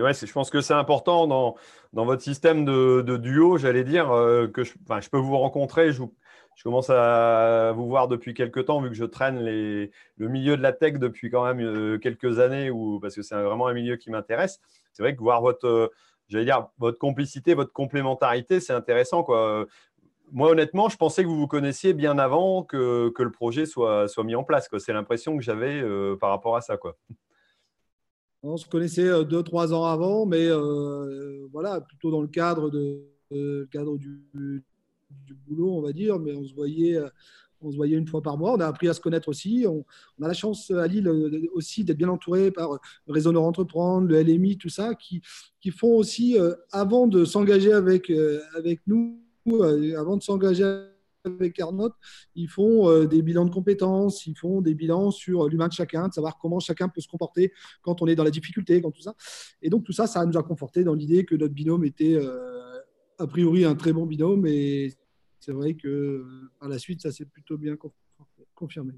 [0.00, 1.56] ouais, je pense que c'est important dans,
[1.92, 4.08] dans votre système de, de duo, j'allais dire,
[4.52, 6.14] que je, je, peux vous rencontrer, je vous,
[6.56, 10.62] je commence à vous voir depuis quelques temps, vu que je traîne le milieu de
[10.62, 13.96] la tech depuis quand même euh, quelques années, ou parce que c'est vraiment un milieu
[13.96, 14.60] qui m'intéresse.
[14.92, 19.22] C'est vrai que voir votre, euh, dire, votre complicité, votre complémentarité, c'est intéressant.
[19.22, 19.66] Quoi.
[20.30, 24.24] Moi, honnêtement, je pensais que vous vous connaissiez bien avant que, le projet soit, soit
[24.24, 24.68] mis en place.
[24.78, 26.76] C'est l'impression que j'avais euh, par rapport à ça.
[26.76, 26.96] Quoi.
[28.42, 30.48] On se connaissait deux, trois ans avant, mais
[31.52, 34.64] voilà, plutôt dans le cadre, de, cadre du,
[35.26, 36.98] du boulot, on va dire, mais on se voyait
[37.62, 38.54] on se voyait une fois par mois.
[38.54, 39.64] On a appris à se connaître aussi.
[39.68, 39.84] On,
[40.22, 43.44] a la chance à Lille euh, aussi d'être bien entouré par le euh, Réseau Nord
[43.44, 45.22] Entreprendre, le LMI, tout ça, qui,
[45.60, 48.12] qui font aussi, euh, avant de s'engager avec,
[48.56, 49.18] avec nous,
[49.96, 50.86] avant de s'engager
[51.24, 51.90] avec Arnaud,
[52.34, 56.12] ils font des bilans de compétences, ils font des bilans sur l'humain de chacun, de
[56.12, 59.14] savoir comment chacun peut se comporter quand on est dans la difficulté, quand tout ça.
[59.60, 62.18] Et donc tout ça, ça nous a conforté dans l'idée que notre binôme était
[63.18, 64.92] a priori un très bon binôme et
[65.42, 66.24] c'est vrai que
[66.60, 67.76] par la suite, ça s'est plutôt bien
[68.54, 68.92] confirmé.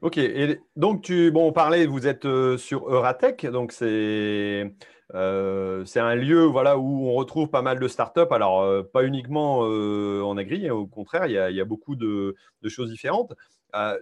[0.00, 4.74] Ok, et donc tu, bon, on parlait, vous êtes euh, sur Euratech, donc c'est
[5.14, 8.20] euh, un lieu voilà, où on retrouve pas mal de startups.
[8.30, 12.34] Alors, euh, pas uniquement en agri, au contraire, il y a, beaucoup de,
[12.68, 13.34] choses différentes.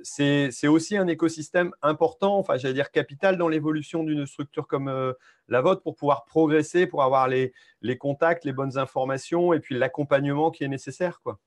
[0.02, 5.14] C'est aussi un écosystème important, enfin, j'allais dire capital dans l'évolution d'une structure comme
[5.48, 7.52] la vôtre pour pouvoir progresser, pour avoir les,
[7.82, 11.20] les contacts, les bonnes informations et puis l'accompagnement qui est nécessaire.
[11.22, 11.38] Quoi.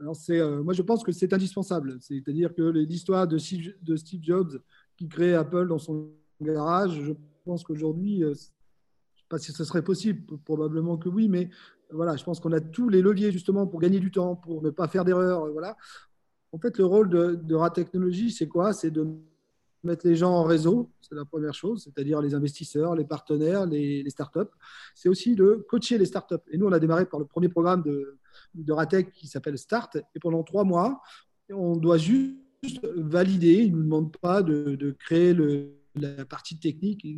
[0.00, 1.98] Alors euh, moi, je pense que c'est indispensable.
[2.00, 3.36] C'est-à-dire que l'histoire de,
[3.82, 4.62] de, Steve Jobs
[4.96, 7.12] qui crée Apple dans son garage, je
[7.44, 11.50] pense qu'aujourd'hui, euh, je ne sais pas si ce serait possible, probablement que oui, mais
[11.92, 14.70] voilà, je pense qu'on a tous les leviers justement pour gagner du temps, pour ne
[14.70, 15.50] pas faire d'erreurs.
[15.52, 15.76] Voilà.
[16.52, 18.72] En fait, le rôle de, de RA Technologies, c'est quoi?
[18.72, 19.06] C'est de
[19.84, 24.08] mettre les gens en réseau, c'est la première chose, c'est-à-dire les investisseurs, les partenaires, les,
[24.10, 24.50] startups.
[24.94, 26.36] C'est aussi de coacher les startups.
[26.50, 28.18] Et nous, on a démarré par le premier programme de,
[28.54, 29.96] de qui s'appelle Start.
[29.96, 31.00] Et pendant trois mois,
[31.50, 32.36] on doit juste
[32.96, 33.64] valider.
[33.64, 37.02] Ils ne nous demandent pas de créer le, la partie technique.
[37.04, 37.16] Ils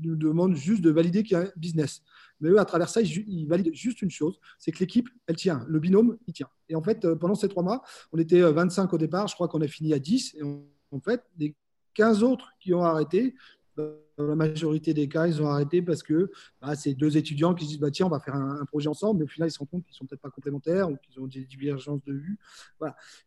[0.00, 2.02] nous, demandent juste de valider qu'il y a un business.
[2.40, 5.64] Mais eux, à travers ça, ils, valident juste une chose, c'est que l'équipe, elle tient.
[5.68, 6.48] Le binôme, il tient.
[6.68, 7.82] Et en fait, euh, pendant ces trois mois,
[8.12, 9.28] on était 25 au départ.
[9.28, 10.34] Je crois qu'on a fini à 10.
[10.34, 11.54] Et en fait, des
[11.96, 13.34] 15 autres qui ont arrêté.
[13.76, 16.30] Dans la majorité des cas, ils ont arrêté parce que
[16.62, 19.18] bah, c'est deux étudiants qui se disent bah, tiens, on va faire un, projet ensemble,
[19.18, 21.20] mais au final, ils se rendent compte qu'ils ne sont peut-être pas complémentaires ou qu'ils
[21.22, 22.38] ont des divergences de vue.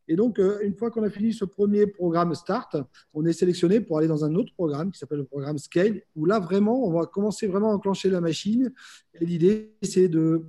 [0.08, 2.78] Et donc, euh, une fois qu'on a fini ce premier programme Start,
[3.14, 6.26] on est sélectionné pour aller dans un autre programme qui s'appelle le programme Scale, où
[6.26, 8.74] là, vraiment, on va commencer vraiment à enclencher la machine.
[9.14, 10.46] Et l'idée, c'est de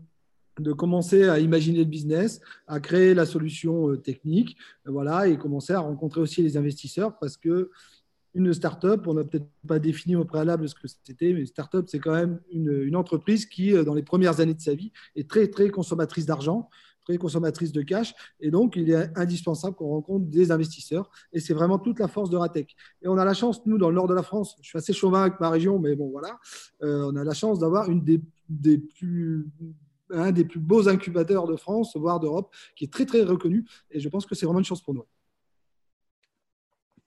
[0.60, 5.72] de commencer à imaginer le business, à créer la solution euh, technique, voilà, et commencer
[5.72, 7.70] à rencontrer aussi les investisseurs parce que
[8.34, 11.86] une start-up, on n'a peut-être pas défini au préalable ce que c'était, mais une start-up,
[11.88, 15.28] c'est quand même une, entreprise qui, euh, dans les premières années de sa vie, est
[15.28, 16.68] très, très consommatrice d'argent,
[17.04, 18.14] très consommatrice de cash.
[18.40, 21.10] Et donc, il est indispensable qu'on rencontre des investisseurs.
[21.32, 22.76] Et c'est vraiment toute la force de Ratec.
[23.02, 24.92] Et on a la chance, nous, dans le nord de la France, je suis assez
[24.92, 26.38] chauvin avec ma région, mais bon, voilà,
[26.82, 28.18] euh, on a la chance d'avoir un des
[28.88, 29.50] plus
[30.56, 33.64] beaux incubateurs de France, voire d'Europe, qui est très, très reconnu.
[33.90, 35.04] Et je pense que c'est vraiment une chance pour nous.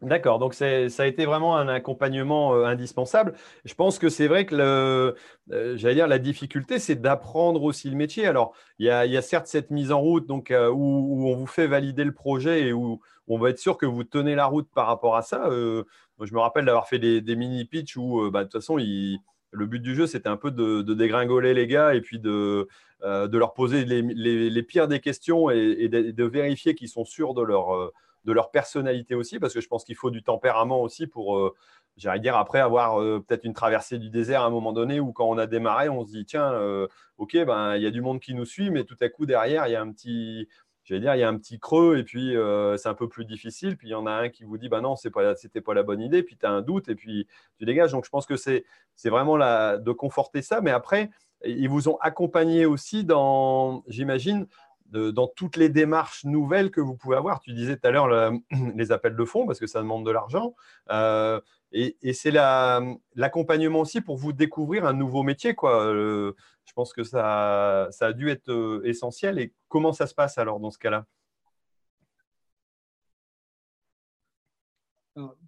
[0.03, 3.35] D'accord, donc ça a été vraiment un accompagnement euh, indispensable.
[3.63, 5.15] Je pense que c'est vrai que le,
[5.53, 8.27] euh, j'allais la difficulté, c'est d'apprendre aussi le métier.
[8.27, 12.03] Alors, il y, a, certes cette mise en route euh, où, on vous fait valider
[12.03, 15.15] le projet et où, on va être sûr que vous tenez la route par rapport
[15.15, 15.45] à ça.
[15.49, 19.79] je me rappelle d'avoir fait des, mini pitch où, bah, de toute façon, le but
[19.79, 22.67] du jeu, c'était un peu de, dégringoler les gars et puis de,
[23.01, 27.93] leur poser les, pires des questions et, de, vérifier qu'ils sont sûrs de leur
[28.25, 31.53] de leur personnalité aussi, parce que je pense qu'il faut du tempérament aussi pour, euh,
[31.97, 35.11] j'allais dire, après avoir euh, peut-être une traversée du désert à un moment donné, où
[35.11, 38.01] quand on a démarré, on se dit, tiens, euh, ok, ben, il y a du
[38.01, 40.47] monde qui nous suit, mais tout à coup, derrière, il y a un petit,
[40.85, 42.35] j'allais dire, il y a un petit creux, et puis
[42.77, 44.81] c'est un peu plus difficile, puis il y en a un qui vous dit, ben
[44.81, 45.09] non, ce
[45.43, 47.91] n'était pas la bonne idée, puis tu as un doute, et puis tu dégages.
[47.91, 48.63] Donc, je pense que c'est
[49.05, 51.09] vraiment la, de conforter ça, mais après,
[51.45, 54.47] ils vous ont accompagné aussi dans, j'imagine,
[54.93, 57.39] dans toutes les démarches nouvelles que vous pouvez avoir.
[57.39, 58.33] Tu disais tout à l'heure
[58.75, 60.55] les appels de fonds parce que ça demande de l'argent.
[60.91, 61.39] Euh,
[61.71, 65.55] et, c'est l'accompagnement aussi pour vous découvrir un nouveau métier.
[65.63, 66.33] Euh,
[66.65, 69.39] je pense que ça, ça, a dû être euh, essentiel.
[69.39, 71.05] Et comment ça se passe alors dans ce cas-là?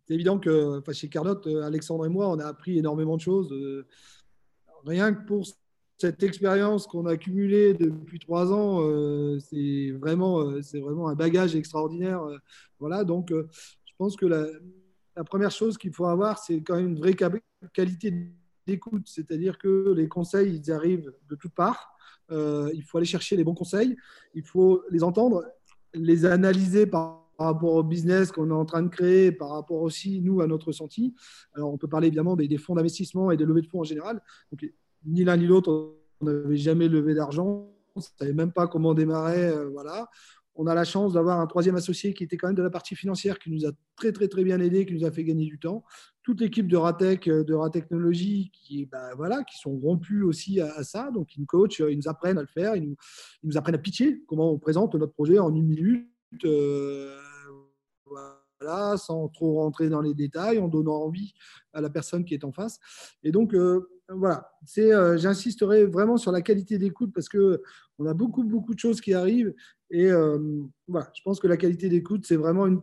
[0.08, 3.52] C'est évident que chez Carlotte, Alexandre et moi, on a appris énormément de choses.
[4.86, 5.46] rien que pour
[5.98, 11.56] cette expérience qu'on a accumulée depuis trois ans, euh, c'est vraiment, euh, vraiment un bagage
[11.56, 12.24] extraordinaire.
[12.24, 12.38] Euh,
[12.80, 14.46] voilà, donc je pense que la,
[15.24, 17.16] première chose qu'il faut avoir, c'est quand même une vraie
[17.74, 18.14] qualité
[18.68, 21.96] d'écoute, c'est-à-dire que les conseils, ils arrivent de toutes parts.
[22.30, 23.96] il faut aller chercher les bons conseils,
[24.34, 25.46] il faut les entendre,
[25.94, 30.22] les analyser par rapport au business qu'on est en train de créer, par rapport aussi,
[30.22, 31.16] nous, à notre ressenti.
[31.54, 34.22] Alors, on peut parler évidemment des, fonds d'investissement et des levées de fonds en général.
[35.06, 38.94] Ni l'un ni l'autre, on n'avait jamais levé d'argent, on ne savait même pas comment
[38.94, 39.48] démarrer.
[39.48, 40.10] Euh, voilà.
[40.56, 42.96] on a la chance d'avoir un troisième associé qui était quand même de la partie
[42.96, 45.60] financière, qui nous a très très très bien aidé, qui nous a fait gagner du
[45.60, 45.84] temps.
[46.24, 51.12] Toute l'équipe de Ratec, de Ratechnologie, qui, bah, voilà, qui sont rompus aussi à, ça.
[51.12, 52.96] Donc ils nous coachent, ils nous apprennent à le faire, ils
[53.44, 56.08] nous, apprennent à pitcher, comment on présente notre projet en une minute.
[56.46, 57.16] Euh,
[58.08, 61.34] voilà, sans trop rentrer dans les détails, en donnant envie
[61.74, 62.80] à la personne qui est en face.
[63.24, 67.62] Et donc, euh, voilà, c'est, euh, j'insisterai vraiment sur la qualité d'écoute parce que
[67.98, 69.54] on a beaucoup, beaucoup de choses qui arrivent.
[69.90, 70.38] Et euh,
[70.88, 72.82] voilà, je pense que la qualité d'écoute, c'est vraiment une,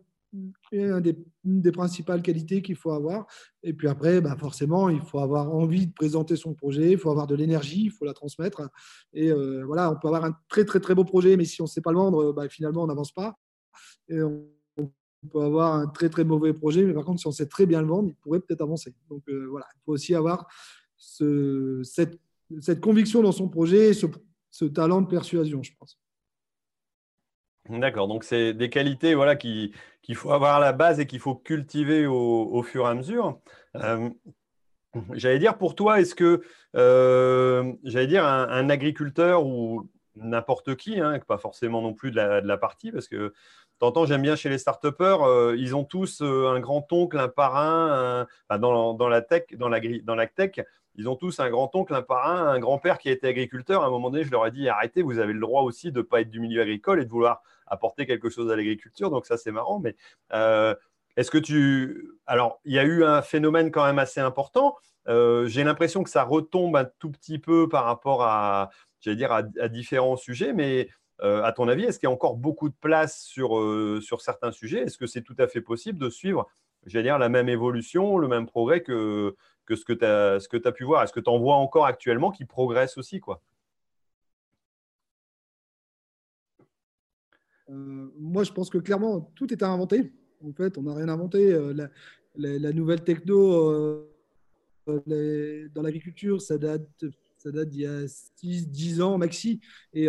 [1.45, 3.27] des, principales qualités qu'il faut avoir.
[3.63, 7.11] Et puis après, bah forcément, il faut avoir envie de présenter son projet, il faut
[7.11, 8.63] avoir de l'énergie, il faut la transmettre.
[9.13, 11.67] Et euh, voilà, on peut avoir un très, très, très beau projet, mais si on
[11.67, 13.39] ne sait pas le vendre, bah, finalement, on n'avance pas.
[14.09, 14.45] Et on,
[15.31, 17.81] peut avoir un très, très mauvais projet, mais par contre, si on sait très bien
[17.81, 18.93] le vendre, il pourrait peut-être avancer.
[19.09, 20.49] Donc voilà, il faut aussi avoir
[21.03, 22.19] cette,
[22.61, 25.99] cette, conviction dans son projet ce, talent de persuasion, je pense.
[27.69, 29.73] D'accord, donc c'est des qualités voilà, qu'il
[30.15, 33.41] faut avoir à la base et qu'il faut cultiver au, fur et à mesure.
[33.77, 34.11] Euh,
[35.12, 36.43] j'allais dire pour toi, est-ce que,
[36.77, 42.41] euh, j'allais dire, un, agriculteur ou n'importe qui, hein, pas forcément non plus de la,
[42.41, 43.33] de la partie, parce que
[43.83, 48.95] T'entends, j'aime bien chez les start euh, ils ont tous un grand-oncle, un parrain, dans,
[48.95, 50.61] dans, la tech, dans la, dans la tech,
[50.96, 53.83] ils ont tous un grand-oncle, un parrain, un grand-père qui a été agriculteur.
[53.83, 55.98] À un moment donné, je leur ai dit arrêtez, vous avez le droit aussi de
[55.98, 59.11] ne pas être du milieu agricole et de vouloir apporter quelque chose à l'agriculture.
[59.11, 59.78] Donc, ça, c'est marrant.
[59.78, 59.96] Mais
[60.33, 60.74] euh,
[61.16, 62.11] est-ce que tu.
[62.26, 64.76] Alors, il y a eu un phénomène quand même assez important.
[65.09, 68.70] Euh, j'ai l'impression que ça retombe un tout petit peu par rapport à,
[69.07, 70.52] dire, à, différents sujets.
[70.52, 70.88] Mais
[71.22, 73.59] euh, à ton avis, est-ce qu'il y a encore beaucoup de place sur,
[74.02, 74.81] sur certains sujets?
[74.83, 76.48] Est-ce que c'est tout à fait possible de suivre,
[76.85, 79.35] j'allais dire, la même évolution, le même progrès que
[79.66, 82.44] que ce que tu as, pu voir Est-ce que tu en vois encore actuellement qui
[82.44, 83.42] progressent aussi quoi
[87.70, 90.12] euh, Moi, je pense que clairement, tout est à inventer.
[90.44, 91.53] En fait, on n'a rien inventé.
[91.53, 91.88] Euh,
[92.35, 97.05] la, nouvelle techno euh, dans l'agriculture, ça date,
[97.38, 99.61] ça date d'il y a 6, 10 ans maxi.
[99.92, 100.09] Et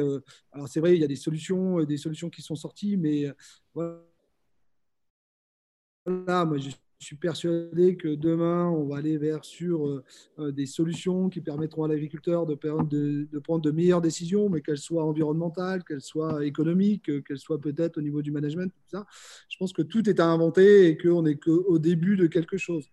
[0.52, 3.32] alors, c'est vrai, il y a des solutions, des solutions qui sont sorties, mais
[3.76, 4.02] voilà,
[6.46, 6.72] moi, je
[7.04, 10.04] je suis persuadé que demain, on va aller vers sur euh,
[10.40, 14.78] euh, des solutions qui permettront à l'agriculteur de, de, prendre de meilleures décisions, mais qu'elles
[14.78, 19.06] soient environnementales, qu'elles soient économiques, euh, qu'elles soient peut-être au niveau du management, tout ça.
[19.50, 22.90] Je pense que tout est à inventer et qu'on n'est qu'au début de quelque chose.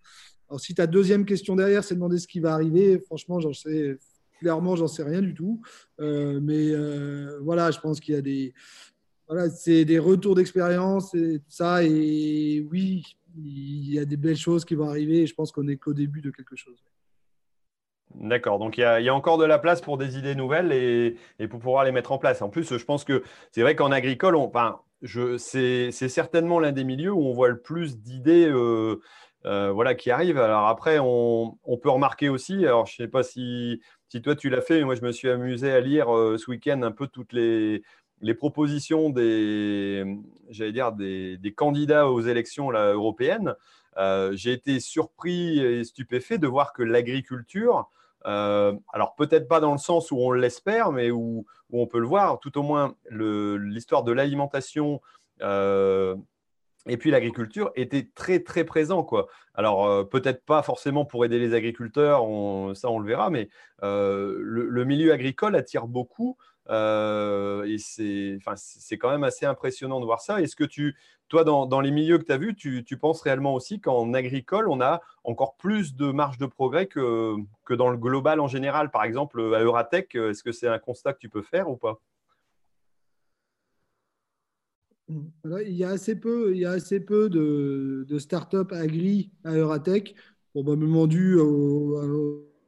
[0.49, 3.97] Alors, si ta deuxième question derrière, c'est demander ce qui va arriver, franchement, j'en sais
[4.41, 5.61] clairement, j'en sais rien du tout.
[6.01, 6.75] mais
[7.43, 8.55] voilà, je pense qu'il y a des,
[9.29, 11.85] voilà, des retours d'expérience et tout ça.
[11.85, 13.05] Et oui,
[13.37, 15.95] il y a des belles choses qui vont arriver et je pense qu'on n'est qu'au
[15.95, 16.83] début de quelque chose.
[18.17, 21.61] D'accord, donc il y, a, encore de la place pour des idées nouvelles et, pour
[21.61, 22.43] pouvoir les mettre en place.
[22.43, 24.37] En plus, je pense que c'est vrai qu'en agricole,
[25.39, 29.01] c'est certainement l'un des milieux où on voit le plus d'idées euh,
[29.47, 30.39] euh, voilà, qui arrivent.
[30.39, 34.51] Alors après, on, peut remarquer aussi, alors je ne sais pas si, si toi tu
[34.51, 37.07] l'as fait, mais moi je me suis amusé à lire euh, ce week-end un peu
[37.07, 37.83] toutes les,
[38.21, 40.05] les propositions des,
[40.51, 43.55] dire, des, candidats aux élections européennes,
[43.97, 47.91] euh, j'ai été surpris et stupéfait de voir que l'agriculture,
[48.27, 52.07] euh, alors peut-être pas dans le sens où on l'espère, mais où, on peut le
[52.07, 55.01] voir, tout au moins l'histoire de l'alimentation
[55.41, 56.17] euh,
[56.87, 59.05] et puis l'agriculture était très très présent.
[59.05, 59.29] Quoi.
[59.55, 62.23] Alors peut-être pas forcément pour aider les agriculteurs,
[62.75, 63.49] ça on le verra, mais
[63.83, 66.37] le, milieu agricole attire beaucoup.
[66.71, 70.41] Euh, et c'est, enfin, c'est quand même assez impressionnant de voir ça.
[70.41, 70.97] Est-ce que tu,
[71.29, 74.81] toi, dans, les milieux que tu as vus, tu, penses réellement aussi qu'en agricole, on
[74.81, 78.91] a encore plus de marge de progrès que, que dans le global en général?
[78.91, 82.01] Par exemple, à Euratech, est-ce que c'est un constat que tu peux faire ou pas?
[85.09, 89.53] Il y a assez peu, il y a assez peu de, de start-up agri à
[89.55, 90.15] Euratech,
[90.53, 92.01] probablement dû au,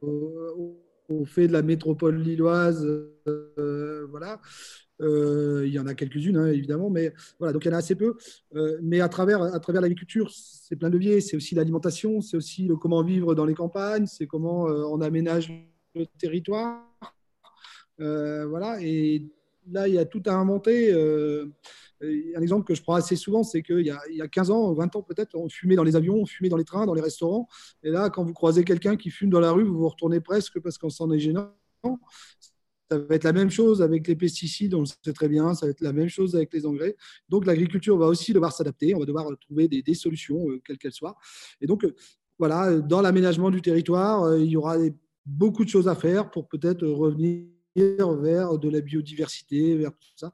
[0.01, 0.82] au
[1.25, 2.85] fait de la métropole lilloise.
[3.27, 4.39] Euh, voilà.
[5.01, 7.79] Euh, il y en a quelques-unes, hein, évidemment, mais voilà, donc il y en a
[7.79, 8.15] assez peu.
[8.55, 11.19] Euh, mais à travers, à travers l'agriculture, c'est plein de leviers.
[11.21, 15.51] C'est aussi l'alimentation, c'est aussi le comment vivre dans les campagnes, c'est comment on aménage
[15.95, 16.83] le territoire.
[17.97, 19.25] voilà, et
[19.71, 20.93] là, il y a tout à inventer
[22.03, 25.03] un exemple que je prends assez souvent, c'est qu'il y, a 15 ans, 20 ans
[25.03, 27.47] peut-être, on fumait dans les avions, on fumait dans les trains, dans les restaurants.
[27.83, 30.59] Et là, quand vous croisez quelqu'un qui fume dans la rue, vous vous retournez presque
[30.59, 31.53] parce qu'on s'en est gênant.
[32.91, 35.65] Ça va être la même chose avec les pesticides, on le sait très bien, ça
[35.65, 36.95] va être la même chose avec les engrais.
[37.29, 40.93] Donc l'agriculture va aussi devoir s'adapter, on va devoir trouver des, solutions, euh, quelles qu'elles
[40.93, 41.17] soient.
[41.61, 41.95] Et donc, euh,
[42.37, 44.75] voilà, dans l'aménagement du territoire, euh, il y aura
[45.25, 50.33] beaucoup de choses à faire pour peut-être revenir vers de la biodiversité, vers tout ça.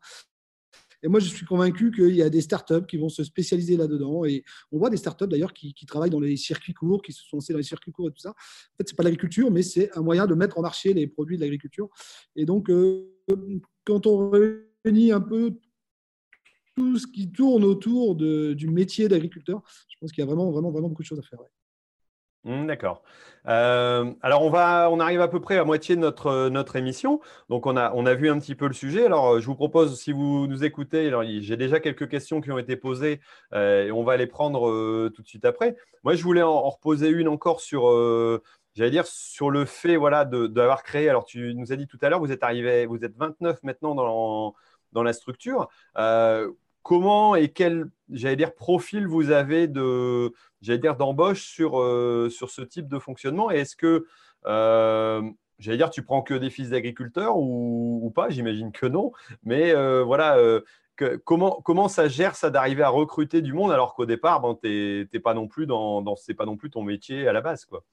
[1.01, 4.25] Et moi, je suis convaincu qu'il y a des startups qui vont se spécialiser là-dedans.
[4.25, 7.37] Et on voit des startups d'ailleurs qui, travaillent dans les circuits courts, qui se sont
[7.37, 8.31] lancés dans les circuits courts et tout ça.
[8.31, 11.07] En fait, ce n'est pas l'agriculture, mais c'est un moyen de mettre en marché les
[11.07, 11.89] produits de l'agriculture.
[12.35, 13.07] Et donc, euh,
[13.85, 15.57] quand on réunit un peu
[16.75, 20.71] tout ce qui tourne autour du métier d'agriculteur, je pense qu'il y a vraiment, vraiment,
[20.71, 21.39] vraiment beaucoup de choses à faire.
[22.49, 23.03] Mmh, d'accord.
[23.47, 27.21] Euh, alors, on, va, on arrive à peu près à moitié de notre, notre émission.
[27.47, 29.05] Donc, on a, vu un petit peu le sujet.
[29.05, 32.75] Alors, je vous propose, si vous nous écoutez, j'ai déjà quelques questions qui ont été
[32.75, 33.19] posées
[33.53, 35.75] euh, et on va les prendre euh, tout de suite après.
[36.03, 38.41] Moi, je voulais en, reposer une encore sur le
[39.65, 41.07] fait voilà, d'avoir créé.
[41.07, 43.93] Alors, tu nous as dit tout à l'heure, vous êtes arrivé, vous êtes 29 maintenant
[43.93, 44.55] dans,
[44.91, 45.69] dans la structure
[46.83, 52.49] comment et quel, j'allais dire, profil vous avez de, j'allais dire, d'embauche sur, euh, sur
[52.49, 53.51] ce type de fonctionnement?
[53.51, 54.05] Et est-ce que,
[54.45, 55.21] euh,
[55.59, 58.29] j'allais dire, tu prends que des fils d'agriculteurs ou, pas?
[58.29, 59.11] J'imagine que non.
[59.43, 60.37] Mais euh, voilà,
[61.25, 65.07] comment, comment ça gère ça d'arriver à recruter du monde alors qu'au départ, ben, tu
[65.13, 67.83] n'es pas non plus dans c'est pas non plus ton métier à la base, quoi?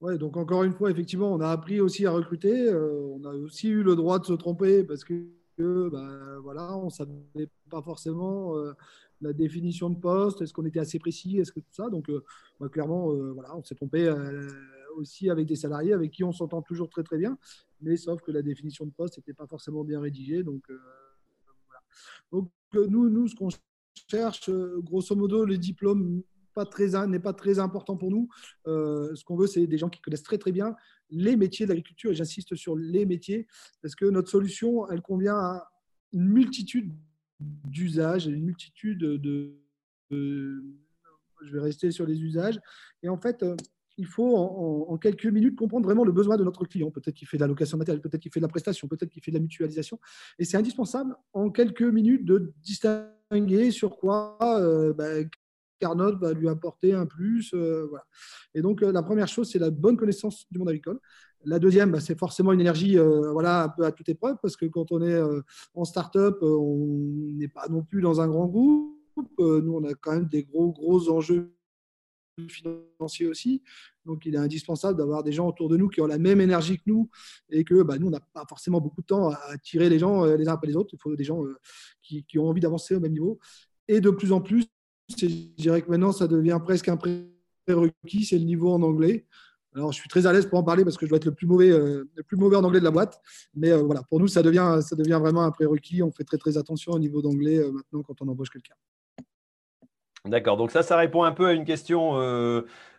[0.00, 2.70] Ouais, donc encore une fois, effectivement, on a appris aussi à recruter.
[2.74, 6.86] on a aussi eu le droit de se tromper parce que que ben, voilà, on
[6.86, 8.72] ne savait pas forcément euh,
[9.20, 11.88] la définition de poste, est-ce qu'on était assez précis, est-ce que tout ça.
[11.88, 12.24] Donc, euh,
[12.60, 14.12] bah, clairement, euh, voilà, on s'est trompé
[14.96, 17.36] aussi avec des salariés avec qui on s'entend toujours très très bien,
[17.80, 20.42] mais sauf que la définition de poste n'était pas forcément bien rédigée.
[20.42, 20.62] Donc,
[22.30, 23.48] donc nous, nous, ce qu'on
[24.08, 24.50] cherche,
[24.82, 26.22] grosso modo, le diplôme
[27.08, 28.28] n'est pas très important pour nous.
[28.66, 30.76] ce qu'on veut, c'est des gens qui connaissent très très bien
[31.14, 33.46] les métiers de l'agriculture, et j'insiste sur les métiers,
[33.82, 35.70] parce que notre solution, elle convient à
[36.12, 36.92] une multitude
[37.40, 39.54] d'usages, une multitude de,
[40.10, 42.60] Je vais rester sur les usages.
[43.02, 43.56] Et en fait, euh,
[43.96, 46.90] il faut en, quelques minutes comprendre vraiment le besoin de notre client.
[46.90, 49.22] Peut-être qu'il fait de la location matérielle, peut-être qu'il fait de la prestation, peut-être qu'il
[49.22, 50.00] fait de la mutualisation.
[50.38, 55.22] Et c'est indispensable en quelques minutes de distinguer sur quoi euh, bah,
[56.20, 57.52] Va lui apporter un plus.
[57.54, 58.04] Euh, voilà.
[58.54, 60.98] Et donc, euh, la première chose, c'est la bonne connaissance du monde agricole.
[61.44, 64.56] La deuxième, bah, c'est forcément une énergie euh, voilà, un peu à toute épreuve, parce
[64.56, 65.20] que quand on est
[65.74, 68.94] en start-up, on n'est pas non plus dans un grand groupe.
[69.38, 71.54] nous, on a quand même des gros, gros enjeux
[72.48, 73.62] financiers aussi.
[74.06, 76.78] Donc, il est indispensable d'avoir des gens autour de nous qui ont la même énergie
[76.78, 77.10] que nous
[77.50, 80.24] et que bah, nous, on n'a pas forcément beaucoup de temps à tirer les gens
[80.24, 80.94] les uns après les autres.
[80.94, 81.42] Il faut des gens
[82.02, 83.38] qui, qui ont envie d'avancer au même niveau.
[83.86, 84.66] Et de plus en plus,
[85.08, 89.26] je dirais que maintenant, ça devient presque un prérequis, c'est le niveau en anglais.
[89.74, 91.34] Alors, je suis très à l'aise pour en parler parce que je dois être le
[91.34, 93.20] plus mauvais, euh, en anglais de la boîte.
[93.54, 96.02] Mais euh, voilà, pour nous, ça devient, ça devient vraiment un prérequis.
[96.02, 98.74] On fait très, très attention au niveau d'anglais euh, maintenant quand on embauche quelqu'un.
[100.24, 102.14] D'accord, donc ça, ça répond un peu à une question.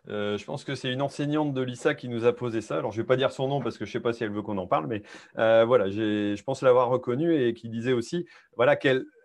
[0.07, 2.77] Je pense que c'est une enseignante de l'ISA qui nous a posé ça.
[2.77, 4.23] Alors, je ne vais pas dire son nom parce que je ne sais pas si
[4.23, 5.03] elle veut qu'on en parle, mais
[5.35, 8.77] voilà, je pense l'avoir reconnue et qui disait aussi, voilà,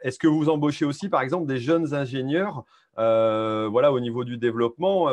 [0.02, 2.64] est-ce que vous embauchez aussi, par exemple, des jeunes ingénieurs,
[2.96, 5.08] voilà, au niveau du développement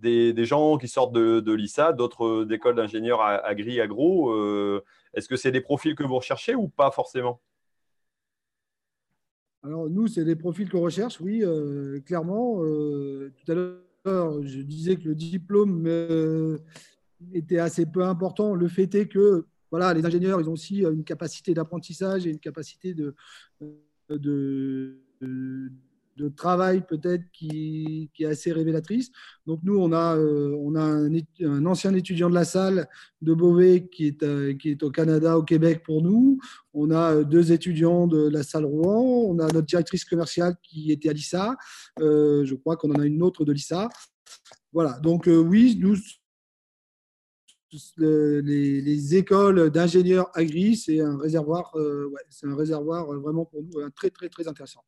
[0.00, 4.34] des, gens qui sortent de, l'ISA, d'autres écoles d'ingénieurs agri, agro.
[5.14, 7.40] Est-ce que c'est des profils que vous recherchez ou pas forcément?
[9.62, 12.62] Alors, nous, c'est des profils qu'on recherche, oui, euh, clairement.
[12.62, 16.58] Euh, tout à l'heure, je disais que le diplôme euh,
[17.32, 18.54] était assez peu important.
[18.54, 22.38] Le fait est que voilà, les ingénieurs, ils ont aussi une capacité d'apprentissage et une
[22.38, 23.14] capacité de,
[24.08, 25.72] de, de
[26.24, 29.10] travail peut-être qui, est assez révélatrice.
[29.46, 32.88] Donc nous, on a, euh, on a un, ancien étudiant de la salle
[33.20, 36.38] de Beauvais qui est, euh, qui est au Canada, au Québec pour nous.
[36.72, 39.26] On a euh, deux étudiants de la salle Rouen.
[39.28, 41.56] On a notre directrice commerciale qui était à l'ISA.
[41.98, 43.88] je crois qu'on en a une autre de l'ISA.
[44.72, 45.96] Voilà, donc oui, nous,
[47.96, 51.74] les, les, écoles d'ingénieurs agri, c'est un réservoir,
[52.28, 54.84] c'est un réservoir vraiment pour nous très très très intéressant.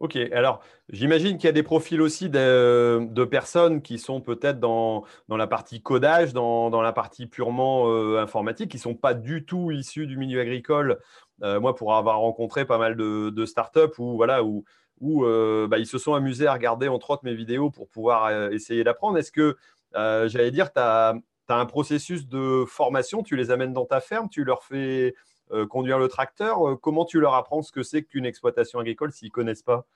[0.00, 5.04] Ok, alors j'imagine qu'il y a des profils aussi de, personnes qui sont peut-être dans,
[5.28, 9.70] la partie codage, dans, la partie purement euh, informatique, qui ne sont pas du tout
[9.70, 11.00] issus du milieu agricole.
[11.42, 14.64] Euh, moi, pour avoir rencontré pas mal de, startups où, voilà, où,
[15.00, 18.50] où euh, bah, ils se sont amusés à regarder entre autres mes vidéos pour pouvoir
[18.52, 19.18] essayer d'apprendre.
[19.18, 19.58] Est-ce que,
[19.92, 21.14] j'allais dire, tu as,
[21.48, 25.14] as, un processus de formation, tu les amènes dans ta ferme, tu leur fais
[25.52, 26.68] euh, conduire le tracteur.
[26.68, 29.86] Euh, comment tu leur apprends ce que c'est qu'une exploitation agricole s'ils ne connaissent pas?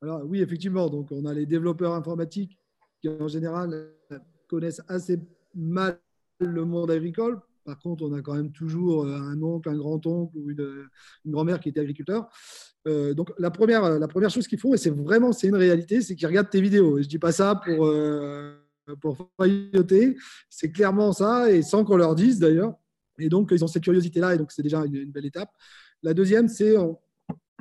[0.00, 0.88] Alors oui, effectivement.
[0.88, 2.58] Donc on a les développeurs informatiques
[3.00, 3.92] qui en général
[4.48, 5.20] connaissent assez
[5.54, 6.00] mal
[6.40, 7.40] le monde agricole.
[7.64, 10.88] Par contre, on a quand même toujours euh, un oncle, un grand-oncle ou une,
[11.26, 12.30] grand-mère qui était agriculteur.
[12.86, 16.28] donc la première, la première chose qu'ils font, et c'est vraiment une réalité, c'est qu'ils
[16.28, 17.02] regardent tes vidéos.
[17.02, 17.86] Je dis pas ça pour
[19.00, 20.16] pour failloter.
[20.48, 22.74] C'est clairement ça, et sans qu'on leur dise d'ailleurs.
[23.18, 25.50] Et donc, ils ont cette curiosité-là, et donc c'est déjà une, belle étape.
[26.02, 26.76] La deuxième, c'est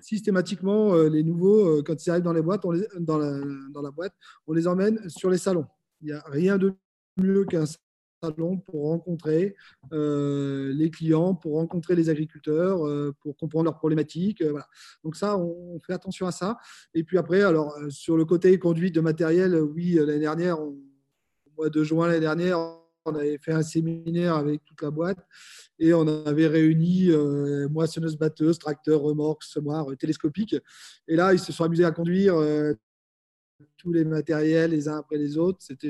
[0.01, 4.13] systématiquement les nouveaux, quand ils arrivent dans, les boîtes, on dans, la, boîte,
[4.45, 5.65] on les emmène sur les salons.
[6.01, 6.73] Il n'y a rien de
[7.17, 7.65] mieux qu'un
[8.21, 9.55] salon pour rencontrer
[9.93, 14.41] euh, les clients, pour rencontrer les agriculteurs, euh, pour comprendre leurs problématiques.
[14.41, 14.59] Euh.
[15.03, 16.57] Donc ça, on, fait attention à ça.
[16.93, 20.77] Et puis après, alors sur le côté conduite de matériel, oui, l'année dernière, au
[21.71, 22.59] de juin l'année dernière,
[23.05, 25.19] on avait fait un séminaire avec toute la boîte
[25.79, 27.09] et on avait réuni
[27.69, 30.55] moissonneuse batteuse, tracteur, remorque, semoir, télescopique.
[31.07, 32.35] Et là, ils se sont amusés à conduire
[33.77, 35.59] tous les matériels les uns après les autres.
[35.61, 35.89] C'était,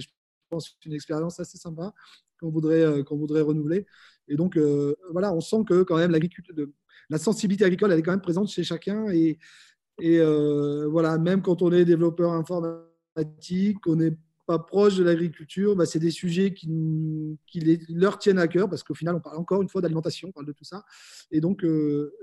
[0.49, 1.93] pense, une expérience assez sympa
[2.39, 3.86] qu'on voudrait, euh, qu'on voudrait renouveler.
[4.28, 6.53] Et donc, euh, voilà, on sent que quand même l'agriculture,
[7.09, 9.09] la sensibilité agricole, elle est quand même présente chez chacun.
[9.09, 9.39] Et,
[9.99, 14.18] et euh, voilà, même quand on est développeur informatique, on n'est
[14.48, 16.68] pas proche de l'agriculture, bah, c'est des sujets qui,
[17.89, 20.48] leur tiennent à cœur, parce qu'au final, on parle encore une fois d'alimentation, on parle
[20.48, 20.86] de tout ça.
[21.32, 21.64] Et donc,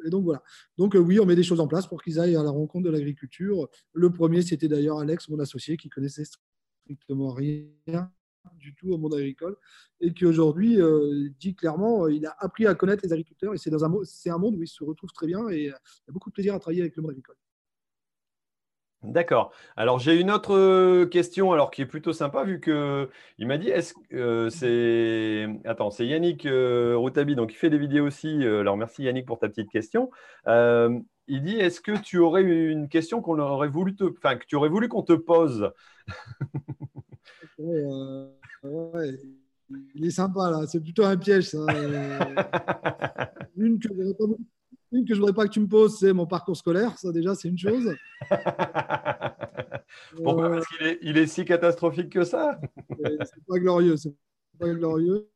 [0.06, 0.42] donc voilà.
[0.78, 2.90] Donc oui, on met des choses en place pour qu'ils aillent à la rencontre de
[2.90, 3.68] l'agriculture.
[3.92, 8.10] Le premier, c'était d'ailleurs Alex, mon associé, qui connaissait strictement rien
[8.58, 9.56] du tout au monde agricole
[10.00, 13.58] et qui aujourd'hui euh, dit clairement euh, il a appris à connaître les agriculteurs et
[13.58, 16.30] c'est un, un monde où il se retrouve très bien et euh, il a beaucoup
[16.30, 17.36] de plaisir à travailler avec le monde agricole.
[19.04, 19.52] D'accord.
[19.76, 23.68] Alors j'ai une autre question alors qui est plutôt sympa vu que il m'a dit
[23.68, 29.02] est-ce que c'est attends c'est Yannick Routabi donc il fait des vidéos aussi alors merci
[29.02, 30.10] Yannick pour ta petite question.
[30.46, 34.56] il dit est-ce que tu aurais une question qu'on aurait voulu te enfin que tu
[34.56, 35.70] aurais voulu qu'on te pose?
[37.60, 38.26] Euh,
[39.94, 41.58] il est sympa là, c'est plutôt un piège ça.
[43.56, 43.88] une que
[44.94, 46.96] je ne voudrais pas que tu me poses, c'est mon parcours scolaire.
[46.98, 47.94] Ça, déjà, c'est une chose.
[50.16, 52.60] Pourquoi Parce qu'il est, il est, si catastrophique que ça
[53.04, 53.96] C'est pas glorieux.
[53.96, 54.14] C'est
[54.58, 55.28] pas glorieux.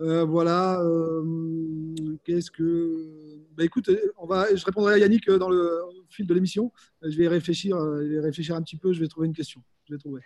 [0.00, 0.80] Euh, voilà.
[0.80, 3.38] Euh, qu'est-ce que.
[3.56, 6.72] Bah, écoute, on va, je répondrai à Yannick dans le fil de l'émission.
[7.02, 8.92] Je vais réfléchir, je vais réfléchir un petit peu.
[8.92, 9.62] Je vais trouver une question.
[9.84, 10.22] Je vais trouver.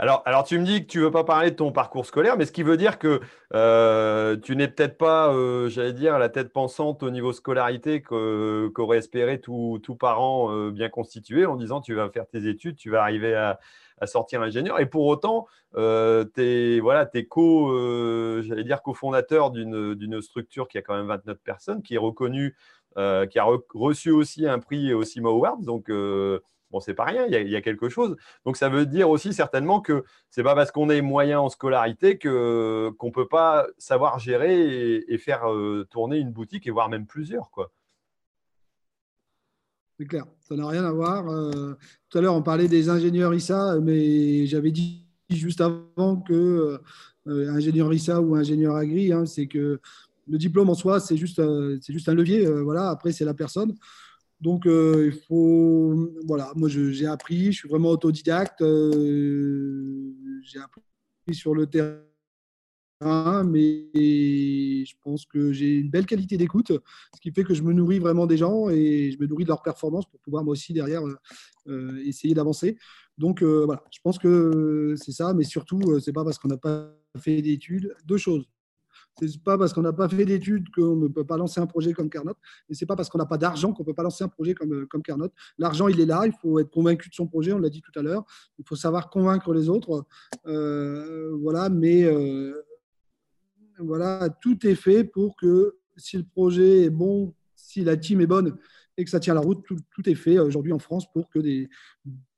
[0.00, 2.36] Alors, alors, tu me dis que tu ne veux pas parler de ton parcours scolaire,
[2.36, 3.20] mais ce qui veut dire que
[3.52, 8.98] euh, tu n'es peut-être pas, euh, j'allais dire, la tête pensante au niveau scolarité qu'aurait
[8.98, 12.90] espéré tout, tout parent euh, bien constitué en disant tu vas faire tes études, tu
[12.90, 13.58] vas arriver à,
[14.04, 14.78] sortir ingénieur.
[14.78, 15.80] Et pour autant, tu
[16.36, 17.72] es, voilà, es co,
[18.42, 22.56] j'allais dire, cofondateur d'une structure qui a quand même 29 personnes, qui est reconnue,
[22.94, 25.58] qui a reçu aussi un prix CIMA Awards.
[25.62, 25.90] Donc,
[26.70, 28.16] Bon, c'est pas rien, il y, a, quelque chose.
[28.44, 32.18] Donc, ça veut dire aussi certainement que c'est pas parce qu'on est moyen en scolarité
[32.18, 37.06] que qu'on peut pas savoir gérer et, faire euh, tourner une boutique et voire même
[37.06, 37.72] plusieurs, quoi.
[39.98, 41.28] C'est clair, ça n'a rien à voir.
[41.28, 41.74] Euh,
[42.10, 46.80] tout à l'heure, on parlait des ingénieurs ISA, mais j'avais dit juste avant que
[47.26, 49.80] euh, ingénieur ISA ou ingénieur agri, hein, c'est que
[50.28, 51.40] le diplôme en soi, c'est juste,
[51.88, 52.44] juste un levier.
[52.46, 53.74] voilà, après, c'est la personne.
[54.40, 56.10] Donc, euh, il faut.
[56.26, 58.62] Voilà, moi, j'ai appris, je suis vraiment autodidacte.
[58.62, 60.82] Euh, j'ai appris
[61.32, 66.72] sur le terrain, mais je pense que j'ai une belle qualité d'écoute,
[67.14, 69.48] ce qui fait que je me nourris vraiment des gens et je me nourris de
[69.48, 71.02] leurs performances pour pouvoir moi aussi derrière
[71.66, 72.78] euh, essayer d'avancer.
[73.18, 76.94] Donc, voilà, je pense que c'est ça, mais surtout, c'est pas parce qu'on n'a pas
[77.18, 77.94] fait d'études.
[78.04, 78.46] Deux choses
[79.20, 81.92] c'est pas parce qu'on n'a pas fait d'études qu'on ne peut pas lancer un projet
[81.92, 82.34] comme Carnot.
[82.68, 84.54] Et c'est pas parce qu'on n'a pas d'argent qu'on ne peut pas lancer un projet
[84.54, 85.30] comme, euh, Carnot.
[85.58, 86.22] L'argent, il est là.
[86.26, 87.52] Il faut être convaincu de son projet.
[87.52, 88.24] On l'a dit tout à l'heure.
[88.58, 90.04] Il faut savoir convaincre les autres.
[90.46, 91.68] Euh, voilà.
[91.68, 92.62] Mais euh,
[93.78, 98.26] voilà, tout est fait pour que si le projet est bon, si la team est
[98.26, 98.56] bonne
[98.96, 101.68] et que ça tient la route, tout, est fait aujourd'hui en France pour que des,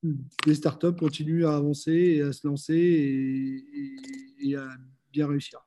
[0.03, 3.65] des, startups continuent à avancer et à se lancer
[4.43, 4.69] et à
[5.11, 5.61] bien réussir.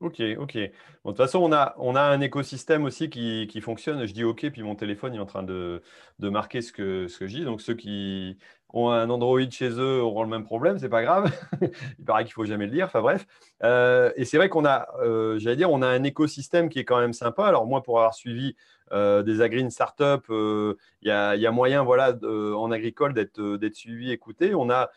[0.00, 0.54] Ok, ok.
[0.54, 0.70] de
[1.04, 4.06] toute façon, on a, on a un écosystème aussi qui, qui, fonctionne.
[4.06, 5.82] Je dis OK, puis mon téléphone est en train de,
[6.20, 7.44] de marquer ce que, ce que je dis.
[7.44, 8.38] Donc, ceux qui
[8.72, 11.32] ont un Android chez eux auront le même problème, c'est pas grave.
[11.98, 12.86] Il paraît qu'il faut jamais le dire.
[12.86, 13.26] Enfin bref.
[13.64, 16.84] Euh, et c'est vrai qu'on a, euh, j'allais dire, on a un écosystème qui est
[16.84, 17.46] quand même sympa.
[17.46, 18.56] Alors moi, pour avoir suivi
[18.92, 24.12] euh, des agrines startup, il y a, y, a, moyen, voilà, en agricole d'être suivi,
[24.12, 24.54] écouté.
[24.54, 24.90] On a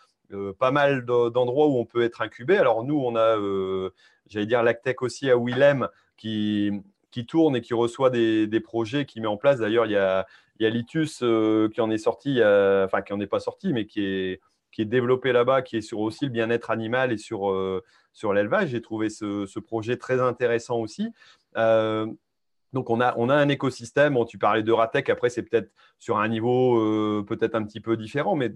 [0.60, 2.58] pas mal d'endroits où on peut être incubé.
[2.58, 3.38] Alors nous, on a
[4.32, 6.72] j'allais dire Lactec aussi à Willem qui,
[7.12, 9.60] qui tourne et qui reçoit des, projets, qui met en place.
[9.60, 10.26] D'ailleurs, il y a,
[10.60, 13.86] y a Litus euh, qui en est sorti, enfin qui n'en est pas sorti, mais
[13.86, 17.52] qui est, qui est développé là-bas, qui est sur aussi le bien-être animal et sur,
[17.52, 18.70] euh, sur l'élevage.
[18.70, 21.10] J'ai trouvé ce, projet très intéressant aussi.
[21.58, 22.08] Euh,
[22.72, 24.18] Donc, on a, on a un écosystème.
[24.26, 25.10] tu parlais de Ratec.
[25.10, 28.36] Après, c'est peut-être sur un niveau peut-être un petit peu différent.
[28.36, 28.54] Mais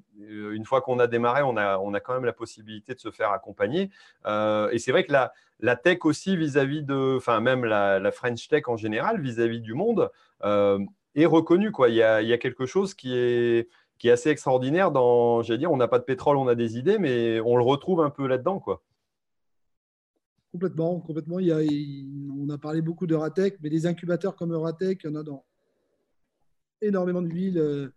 [0.56, 3.12] une fois qu'on a démarré, on a, on a quand même la possibilité de se
[3.12, 3.90] faire accompagner.
[4.26, 8.48] Euh, et c'est vrai que la, la tech aussi vis-à-vis de, enfin, même la, French
[8.48, 10.12] tech en général, vis-à-vis du monde,
[10.44, 11.72] est reconnue.
[11.72, 11.90] Quoi.
[11.90, 15.42] Il, y a, il y a quelque chose qui est, qui est assez extraordinaire dans,
[15.42, 18.02] j'allais dire, on n'a pas de pétrole, on a des idées, mais on le retrouve
[18.02, 18.60] un peu là-dedans.
[18.60, 18.82] quoi.
[20.52, 21.40] Complètement, complètement.
[21.40, 21.60] Il y a,
[22.40, 25.24] on a parlé beaucoup de Ratec, mais des incubateurs comme Ratec, il y en a
[25.24, 25.44] dans
[26.82, 27.90] énormément de villes, euh, euh,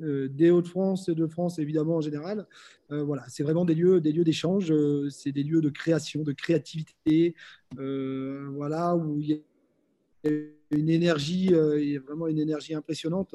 [0.00, 2.46] des Hauts-de-France et de France évidemment en général.
[2.90, 4.72] Euh, voilà, c'est vraiment des lieux, des lieux d'échange,
[5.10, 7.34] c'est des lieux de création, de créativité,
[7.76, 10.30] voilà où il y a
[10.70, 13.34] une énergie, il y a vraiment une énergie impressionnante,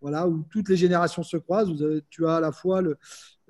[0.00, 2.02] voilà où toutes les générations se croisent.
[2.10, 2.98] tu as à la fois le,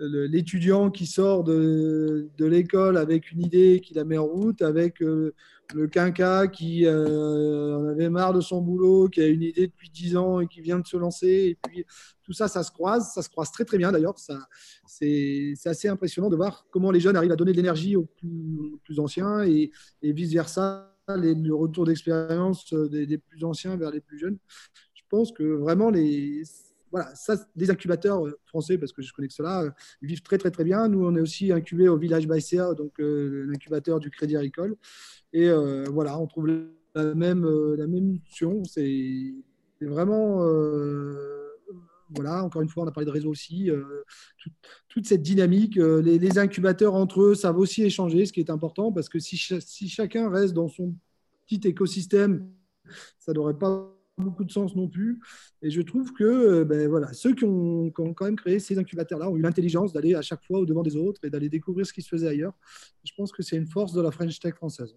[0.06, 5.02] l'étudiant qui sort de, de l'école avec une idée qui la met en route, avec
[5.02, 5.34] euh,
[5.74, 9.90] le quinca qui euh, en avait marre de son boulot, qui a une idée depuis
[9.90, 11.28] 10 ans et qui vient de se lancer.
[11.28, 11.84] Et puis
[12.22, 14.16] tout ça, ça se croise, ça se croise très très bien d'ailleurs.
[14.86, 18.08] C'est assez impressionnant de voir comment les jeunes arrivent à donner de l'énergie aux
[18.84, 19.70] plus, anciens et,
[20.02, 24.38] vice-versa, le retour d'expérience des plus anciens vers les plus jeunes.
[24.94, 26.42] Je pense que vraiment les
[26.92, 29.70] voilà, ça, des incubateurs euh, français, parce que je connais que cela, euh,
[30.02, 30.86] ils vivent très, très, très bien.
[30.88, 34.76] Nous, on est aussi incubés au village Baïséa, donc euh, l'incubateur du Crédit Agricole.
[35.32, 35.50] Et
[35.88, 36.46] voilà, on trouve
[36.94, 38.18] la même, la même.
[38.66, 39.32] C'est
[39.80, 40.44] vraiment.
[42.10, 43.70] voilà, encore une fois, on a parlé de réseau aussi.
[44.90, 49.08] toute cette dynamique, les, incubateurs entre eux savent aussi échanger, ce qui est important, parce
[49.08, 50.94] que si, si chacun reste dans son
[51.46, 52.46] petit écosystème,
[53.18, 55.20] ça n'aurait pas beaucoup de sens non plus.
[55.62, 59.30] Et je trouve que euh, ben, voilà, ceux qui ont, quand même créé ces incubateurs-là
[59.30, 61.92] ont eu l'intelligence d'aller à chaque fois au devant des autres et d'aller découvrir ce
[61.92, 62.54] qui se faisait ailleurs.
[63.04, 64.94] Je pense que c'est une force de la French Tech française.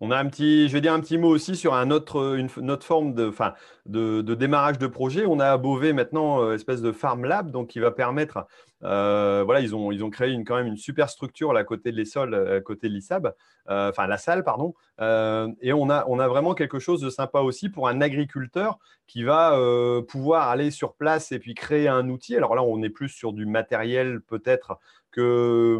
[0.00, 2.70] On a un petit, je vais dire un petit mot aussi sur un autre, une,
[2.70, 3.54] autre forme de, enfin,
[3.86, 5.26] de, démarrage de projet.
[5.26, 8.46] On a à Beauvais maintenant euh, espèce de Farm Lab, donc qui va permettre,
[8.84, 11.90] euh, voilà, ils ont, ils ont créé une, quand même une super structure à côté
[11.90, 13.34] de côté l'ISAB,
[13.70, 14.72] euh, enfin la salle, pardon.
[15.00, 18.78] et on a, on a vraiment quelque chose de sympa aussi pour un agriculteur
[19.08, 19.58] qui va
[20.06, 22.36] pouvoir aller sur place et puis créer un outil.
[22.36, 24.78] Alors là, on est plus sur du matériel peut-être
[25.10, 25.78] que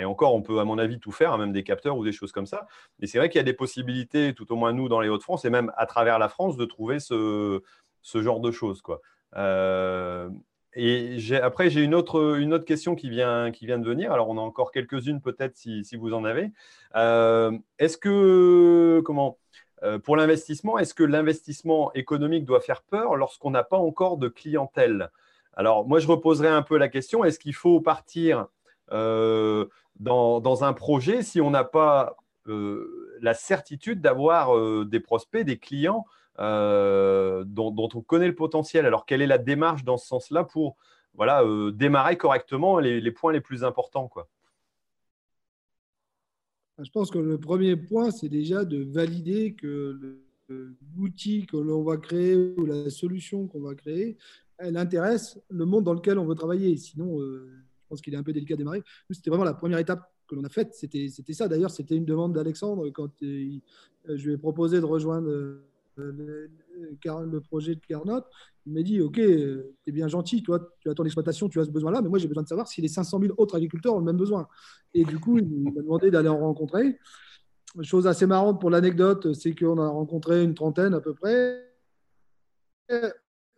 [0.00, 2.12] et encore, on peut, à mon avis, tout faire, hein, même des capteurs ou des
[2.12, 2.66] choses comme ça.
[2.98, 5.44] Mais c'est vrai qu'il y a des possibilités, tout au moins nous, dans les Hauts-de-France,
[5.44, 7.60] et même à travers la France, de trouver ce,
[8.14, 8.82] genre de choses.
[8.82, 9.00] Quoi.
[9.36, 10.28] Euh,
[10.74, 14.12] et après, j'ai une autre, question qui vient, qui vient de venir.
[14.12, 16.50] Alors, on a encore quelques-unes peut-être si, vous en avez.
[16.96, 19.38] Euh, est-ce que, comment,
[19.82, 24.28] euh, pour l'investissement, est-ce que l'investissement économique doit faire peur lorsqu'on n'a pas encore de
[24.28, 25.10] clientèle?
[25.54, 28.46] Alors, moi, je reposerai un peu la question, est-ce qu'il faut partir
[28.92, 29.66] euh,
[29.98, 32.16] dans, un projet si on n'a pas
[32.48, 36.04] euh, la certitude d'avoir euh, des prospects, des clients
[36.38, 38.84] dont, on connaît le potentiel.
[38.84, 40.76] Alors, quelle est la démarche dans ce sens-là pour
[41.14, 44.10] voilà, démarrer correctement les, points les plus importants
[46.78, 50.20] Je pense que le premier point, c'est déjà de valider que
[50.94, 54.18] l'outil que l'on va créer ou la solution qu'on va créer,
[54.58, 56.76] elle intéresse le monde dans lequel on veut travailler.
[56.76, 57.18] Sinon,
[57.88, 58.82] pense qu'il est un peu délicat de démarrer.
[59.10, 60.74] C'était vraiment la première étape que l'on a faite.
[60.74, 61.48] C'était ça.
[61.48, 63.58] D'ailleurs, c'était une demande d'Alexandre quand euh,
[64.06, 65.64] je lui ai proposé de rejoindre euh,
[65.98, 68.22] le, projet de Carnot.
[68.66, 71.64] Il m'a dit Ok, tu es bien gentil, toi, tu as ton exploitation, tu as
[71.64, 74.00] ce besoin-là, mais moi, j'ai besoin de savoir si les 500 000 autres agriculteurs ont
[74.00, 74.48] le même besoin.
[74.94, 76.98] Et du coup, il m'a demandé d'aller en rencontrer.
[77.82, 81.62] Chose assez marrante pour l'anecdote, c'est qu'on a rencontré une trentaine à peu près.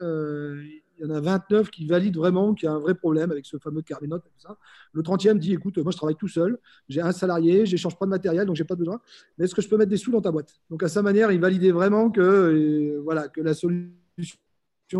[0.02, 0.62] Euh,
[0.98, 3.46] il y en a 29 qui valident vraiment qu'il y a un vrai problème avec
[3.46, 4.56] ce fameux carnet ça.
[4.92, 8.06] Le 30e dit écoute, moi je travaille tout seul, j'ai un salarié, je n'échange pas
[8.06, 9.00] de matériel, donc j'ai pas besoin.
[9.36, 10.54] Mais est-ce que je peux mettre des sous dans ta boîte?
[10.70, 14.38] Donc à sa manière, il validait vraiment que, euh, voilà, que la solution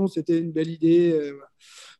[0.09, 1.13] c'était une belle idée.
[1.13, 1.39] Euh,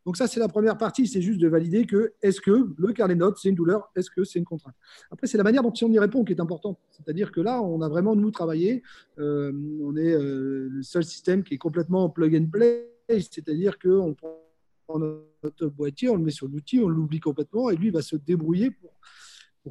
[0.05, 3.15] donc ça, c'est la première partie, c'est juste de valider que est-ce que le carnet
[3.15, 4.75] notes, c'est une douleur, est-ce que c'est une contrainte?
[5.11, 6.79] Après, c'est la manière dont on y répond qui est importante.
[6.91, 8.83] C'est-à-dire que là, on a vraiment, nous, travaillé.
[9.19, 14.99] Euh, on est le seul système qui est complètement plug and play c'est-à-dire qu'on prend
[14.99, 18.71] notre boîtier, on le met sur l'outil, on l'oublie complètement et lui va se débrouiller
[18.71, 18.93] pour,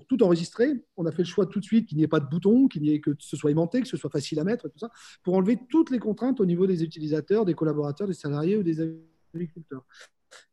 [0.07, 0.73] tout enregistrer.
[0.95, 2.83] On a fait le choix tout de suite qu'il n'y ait pas de bouton, qu'il
[2.83, 4.91] n'y ait que ce soit aimanté, que ce soit facile à mettre, tout ça,
[5.23, 8.95] pour enlever toutes les contraintes au niveau des utilisateurs, des collaborateurs, des salariés ou des
[9.33, 9.83] agriculteurs.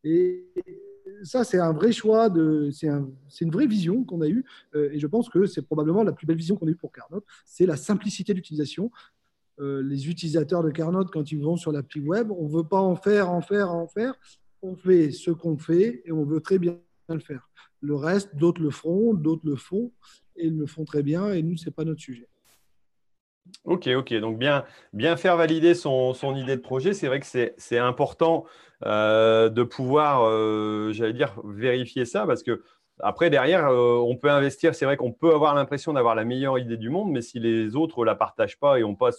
[0.03, 0.47] Et
[1.25, 2.33] ça, c'est un vrai choix,
[2.73, 2.87] c'est
[3.45, 6.27] une vraie vision qu'on a eue, euh, et je pense que c'est probablement la plus
[6.27, 8.91] belle vision qu'on a eue pour Carnot, c'est la simplicité d'utilisation.
[9.61, 12.81] Euh, les utilisateurs de Carnot, quand ils vont sur l'appli web, on ne veut pas
[12.81, 14.15] en faire, en faire, en faire.
[14.63, 16.79] On fait ce qu'on fait et on veut très bien
[17.09, 17.49] le faire.
[17.81, 19.93] Le reste, d'autres le feront, d'autres le font
[20.37, 22.29] et ils le font très bien et nous, ce n'est pas notre sujet.
[23.65, 24.15] Ok, ok.
[24.15, 28.47] Donc bien, bien faire valider son, son idée de projet, c'est vrai que c'est important
[28.87, 32.63] euh, de pouvoir, euh, j'allais dire, vérifier ça parce que
[33.01, 34.75] après, derrière, euh, on peut investir.
[34.75, 37.77] C'est vrai qu'on peut avoir l'impression d'avoir la meilleure idée du monde, mais si les
[37.77, 39.11] autres ne la partagent pas et n'ont pas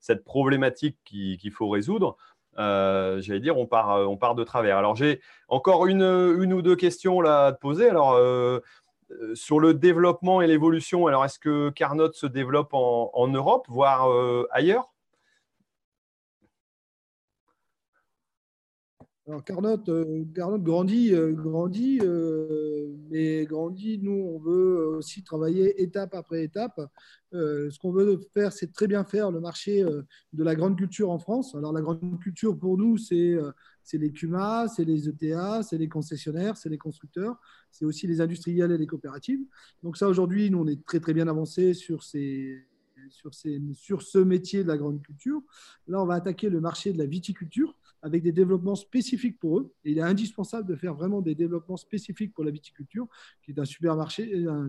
[0.00, 2.16] cette problématique qu'il faut résoudre,
[2.56, 4.76] j'allais dire, on part, on part de travers.
[4.76, 7.88] Alors, j'ai encore une, une, ou deux questions là à te poser.
[7.88, 8.20] Alors,
[9.34, 14.08] sur le développement et l'évolution, alors est-ce que Carnot se développe en Europe, voire
[14.50, 14.93] ailleurs?
[19.26, 26.14] Alors Carnot, euh, grandit, euh, grandit, euh, mais grandit, nous, on veut aussi travailler étape
[26.14, 26.78] après étape.
[27.32, 31.18] ce qu'on veut faire, c'est très bien faire le marché de la grande culture en
[31.18, 31.54] France.
[31.54, 33.38] Alors la grande culture, pour nous, c'est
[33.94, 38.72] les CUMA, c'est les ETA, c'est les concessionnaires, c'est les constructeurs, c'est aussi les industriels
[38.72, 39.40] et les coopératives.
[39.82, 42.62] Donc ça, aujourd'hui, nous, on est très, très bien avancé sur ces
[43.10, 45.42] sur, ces, sur ce métier de la grande culture.
[45.88, 47.74] Là, on va attaquer le marché de la viticulture
[48.04, 49.72] avec des développements spécifiques pour eux.
[49.82, 53.08] Il est indispensable de faire vraiment des développements spécifiques pour la viticulture,
[53.42, 54.68] qui est un super marché, un,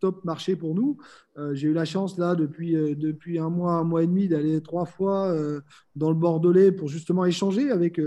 [0.00, 0.96] top marché pour nous.
[1.36, 4.28] Euh, j'ai eu la chance, là, depuis, euh, depuis un mois, un mois et demi,
[4.28, 5.60] d'aller trois fois euh,
[5.96, 8.00] dans le Bordelais pour justement échanger avec,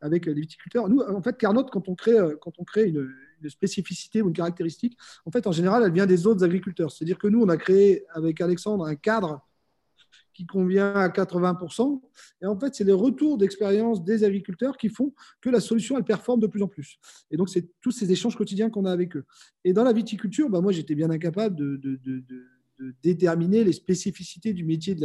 [0.00, 0.88] avec les viticulteurs.
[0.88, 3.08] Nous, en fait, Carnot, quand on crée, quand on crée une,
[3.42, 6.90] une spécificité ou une caractéristique, en fait, en général, elle vient des autres agriculteurs.
[6.90, 9.46] C'est-à-dire que nous, on a créé avec Alexandre un cadre
[10.36, 12.02] qui convient à 80%.
[12.42, 16.04] Et en fait, c'est les retours d'expérience des agriculteurs qui font que la solution, elle
[16.04, 16.98] performe de plus en plus.
[17.30, 19.24] Et donc, c'est tous ces échanges quotidiens qu'on a avec eux.
[19.64, 22.22] Et dans la viticulture, bah, moi, j'étais bien incapable de, de, de,
[23.02, 25.00] déterminer les spécificités du métier de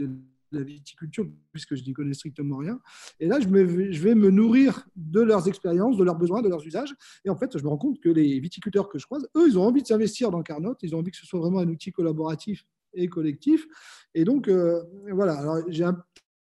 [0.00, 0.06] la,
[0.52, 2.78] la viticulture, puisque je n'y connais strictement rien.
[3.18, 6.48] Et là, je, me, je, vais me nourrir de leurs expériences, de leurs besoins, de
[6.48, 6.94] leurs usages.
[7.24, 9.58] Et en fait, je me rends compte que les viticulteurs que je croise, eux, ils
[9.58, 11.90] ont envie de s'investir dans Carnot, ils ont envie que ce soit vraiment un outil
[11.90, 12.64] collaboratif
[12.96, 13.66] et collectif.
[14.14, 14.82] Et donc, euh,
[15.12, 15.84] voilà, alors j'ai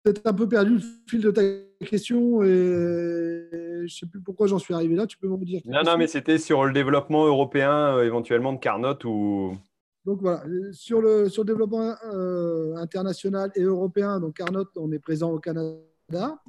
[0.02, 1.42] peut-être un peu perdu le fil de ta
[1.84, 5.06] question et je ne sais plus pourquoi j'en suis arrivé là.
[5.06, 8.58] Tu peux me dire Non, non, mais c'était sur le développement européen, euh, éventuellement de
[8.58, 9.56] Carnot ou.
[10.04, 14.98] Donc voilà, sur le, sur le développement euh, international et européen, donc Carnot, on est
[14.98, 16.40] présent au Canada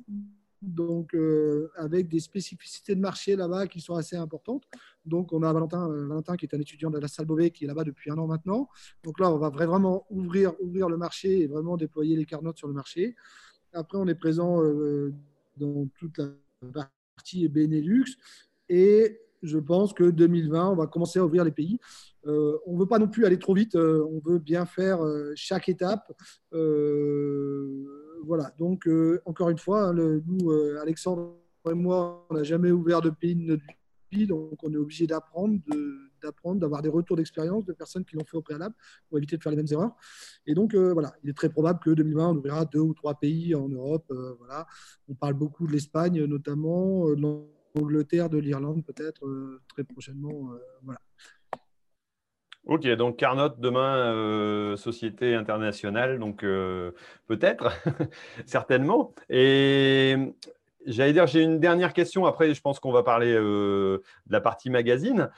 [0.61, 4.63] donc euh, avec des spécificités de marché là-bas qui sont assez importantes.
[5.05, 7.65] Donc, on a Valentin, euh, Valentin qui est un étudiant de la salle Beauvais qui
[7.65, 8.69] est là-bas depuis un an maintenant.
[9.03, 12.67] Donc là, on va vraiment ouvrir, ouvrir le marché et vraiment déployer les carnotes sur
[12.67, 13.15] le marché.
[13.73, 15.13] Après, on est présent euh,
[15.57, 16.83] dans toute la
[17.15, 18.05] partie Benelux
[18.67, 21.79] et je pense que 2020, on va commencer à ouvrir les pays.
[22.25, 24.99] on ne veut pas non plus aller trop vite, on veut bien faire
[25.35, 26.11] chaque étape
[28.23, 31.35] voilà, donc euh, encore une fois, hein, nous, euh, Alexandre
[31.69, 33.63] et moi, on n'a jamais ouvert de pays de notre
[34.11, 35.59] donc on est obligé d'apprendre,
[36.21, 38.75] d'apprendre, d'avoir des retours d'expérience de personnes qui l'ont fait au préalable
[39.07, 39.95] pour éviter de faire les mêmes erreurs.
[40.45, 43.15] Et donc, euh, voilà, il est très probable que 2020, on ouvrira deux ou trois
[43.15, 44.11] pays en Europe.
[44.37, 44.67] voilà.
[45.07, 47.45] On parle beaucoup de l'Espagne, notamment, de
[47.75, 49.21] l'Angleterre, de l'Irlande, peut-être
[49.67, 50.51] très prochainement.
[50.83, 50.99] voilà.
[52.69, 56.91] Ok, donc Carnot demain, euh, société internationale, donc euh,
[57.25, 57.71] peut-être,
[58.45, 59.15] certainement.
[59.27, 60.15] Et
[60.85, 62.25] j'allais dire, j'ai une dernière question.
[62.25, 65.29] Après, je pense qu'on va parler euh, de la partie magazine.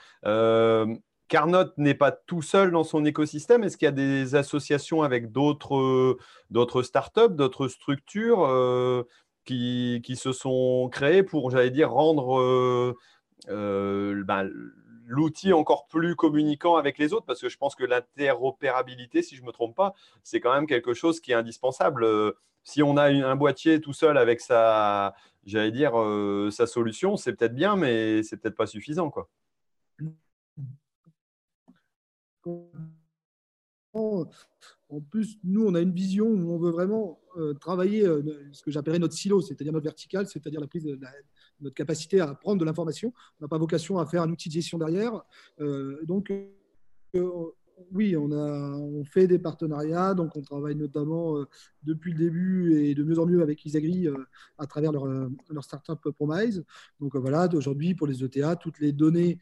[1.28, 3.64] Carnot n'est pas tout seul dans son écosystème.
[3.64, 6.18] Est-ce qu'il y a des associations avec d'autres,
[6.50, 9.06] d'autres startups, d'autres structures
[9.46, 12.94] qui, qui, se sont créées pour, j'allais dire, rendre
[13.48, 14.50] ben,
[15.06, 19.42] l'outil encore plus communicant avec les autres, parce que je pense que l'interopérabilité, si je
[19.42, 22.06] ne me trompe pas, c'est quand même quelque chose qui est indispensable.
[22.62, 27.16] Euh, si on a un boîtier tout seul avec sa, j'allais dire, euh, sa solution,
[27.16, 29.28] c'est peut-être bien, mais c'est peut-être pas suffisant, quoi.
[33.94, 38.04] En plus, nous, on a une vision où on veut vraiment euh, travailler
[38.52, 40.86] ce que j'appellerais notre silo, c'est-à-dire notre vertical, c'est-à-dire la prise
[41.62, 43.12] notre capacité à prendre de l'information.
[43.40, 45.22] On n'a pas vocation à faire un outil de gestion derrière.
[45.60, 46.32] Euh, donc,
[47.14, 47.54] euh,
[47.92, 51.44] oui, on, a, on fait des partenariats, donc on travaille notamment euh,
[51.82, 54.08] depuis le début et de mieux en mieux avec Isagri
[54.58, 56.64] à travers leur, leur startup Promise.
[57.00, 59.38] Donc voilà, aujourd'hui pour les ETA, toutes les données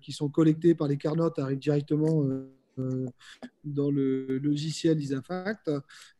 [0.00, 2.24] qui sont collectées par les Carnotes arrivent directement
[2.80, 3.06] euh,
[3.62, 5.70] dans le logiciel Isafact.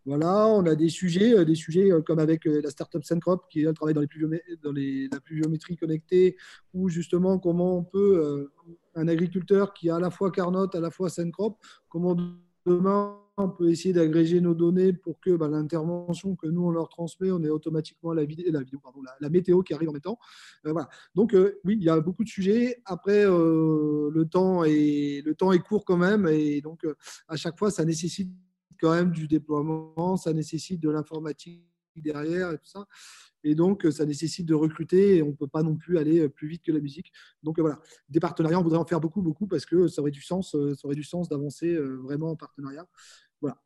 [0.04, 3.64] Voilà, on a des sujets, euh, des sujets euh, comme avec la startup Syncrop qui
[3.74, 4.08] travaille dans, les
[4.62, 6.36] dans la pluviométrie connectée,
[6.74, 8.50] ou justement comment on peut,
[8.94, 12.16] un agriculteur qui a à la fois Carnot, à la fois Syncrop, comment
[12.66, 16.88] demain on peut essayer d'agréger nos données pour que bah, l'intervention que nous on leur
[16.88, 20.02] transmet, on ait automatiquement la, vidéo, la, vidéo, pardon, la, météo qui arrive en même
[20.02, 20.18] temps.
[20.66, 20.88] Euh, voilà.
[21.14, 22.82] Donc euh, oui, il y a beaucoup de sujets.
[22.84, 26.86] Après, euh, le, temps est, le temps est court quand même, et donc
[27.28, 28.30] à chaque fois, ça nécessite
[28.80, 31.64] quand même du déploiement, ça nécessite de l'informatique
[32.00, 32.86] derrière et tout ça.
[33.42, 36.48] Et donc, ça nécessite de recruter et on ne peut pas non plus aller plus
[36.48, 37.12] vite que la musique.
[37.42, 40.22] Donc voilà, des partenariats, on voudrait en faire beaucoup, beaucoup parce que ça aurait du
[40.22, 42.86] sens, ça aurait du sens d'avancer vraiment en partenariat.
[43.40, 43.58] Voilà,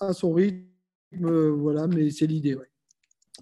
[0.00, 2.54] à son rythme, voilà, mais c'est l'idée.
[2.54, 2.70] Ouais.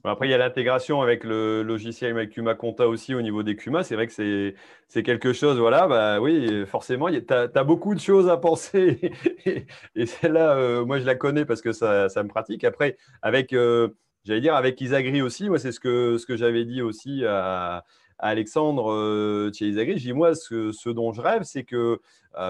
[0.04, 3.82] Après, il y a l'intégration avec le logiciel Macuma Conta aussi au niveau des Kuma.
[3.82, 4.54] C'est vrai que
[4.88, 9.12] c'est quelque chose, voilà, bah oui, forcément, tu as, beaucoup de choses à penser.
[9.96, 12.62] et, celle-là, euh, moi, je la connais parce que ça, ça me pratique.
[12.64, 13.88] Après, avec, euh,
[14.24, 17.84] j'allais dire, avec Isagri aussi, moi, c'est ce que, ce que j'avais dit aussi à,
[18.18, 19.98] Alexandre euh, chez Isagri.
[19.98, 22.00] Je dis, moi, ce, dont je rêve, c'est que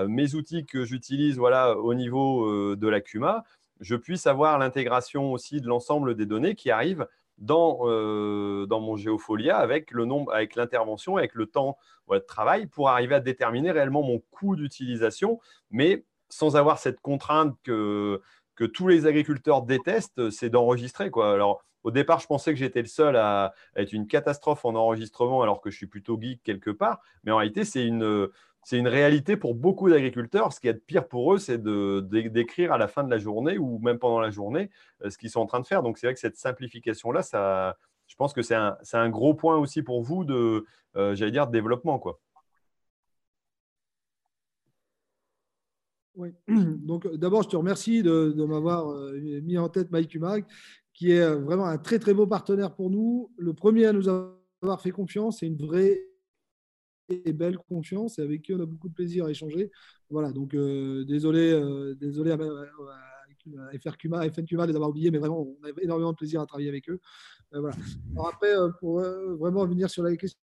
[0.09, 3.45] mes outils que j'utilise voilà, au niveau de la Kuma,
[3.81, 7.07] je puisse avoir l'intégration aussi de l'ensemble des données qui arrivent
[7.39, 11.77] dans, euh, dans mon Geofolia avec le nombre, avec l'intervention, avec le temps
[12.11, 17.57] de travail pour arriver à déterminer réellement mon coût d'utilisation, mais sans avoir cette contrainte
[17.63, 18.23] que,
[18.55, 21.11] que tous les agriculteurs détestent, c'est d'enregistrer.
[21.17, 25.43] Alors, au départ, je pensais que j'étais le seul à, être une catastrophe en enregistrement,
[25.43, 27.01] alors que je suis plutôt geek quelque part.
[27.23, 28.29] Mais en réalité, c'est une,
[28.67, 30.53] c'est une réalité pour beaucoup d'agriculteurs.
[30.53, 33.79] Ce qui est pire pour eux, c'est d'écrire à la fin de la journée ou
[33.79, 34.71] même pendant la journée
[35.05, 35.85] euh, ce qu'ils sont en train de faire.
[35.85, 37.77] Donc, c'est vrai que cette simplification-là,
[38.09, 42.01] je pense que c'est un, gros point aussi pour vous de, euh, j'allais développement.
[42.01, 42.19] Quoi.
[46.17, 46.31] Oui.
[46.49, 50.45] Donc, d'abord, je te remercie de, m'avoir euh, mis en tête Mike Humac,
[50.93, 53.31] qui est vraiment un très, très beau partenaire pour nous.
[53.39, 56.01] Le premier à nous avoir fait confiance, c'est une vraie
[57.09, 59.71] et belle confiance et avec qui on a beaucoup de plaisir à échanger.
[60.11, 62.39] Voilà, donc euh, désolé, euh, désolé à,
[63.79, 66.41] FR Kuma, FN Kuma de les avoir oubliés, mais vraiment, on a énormément de plaisir
[66.41, 67.01] à travailler avec eux.
[67.55, 67.77] Euh, voilà.
[68.13, 70.41] Alors après, pour vraiment venir sur la question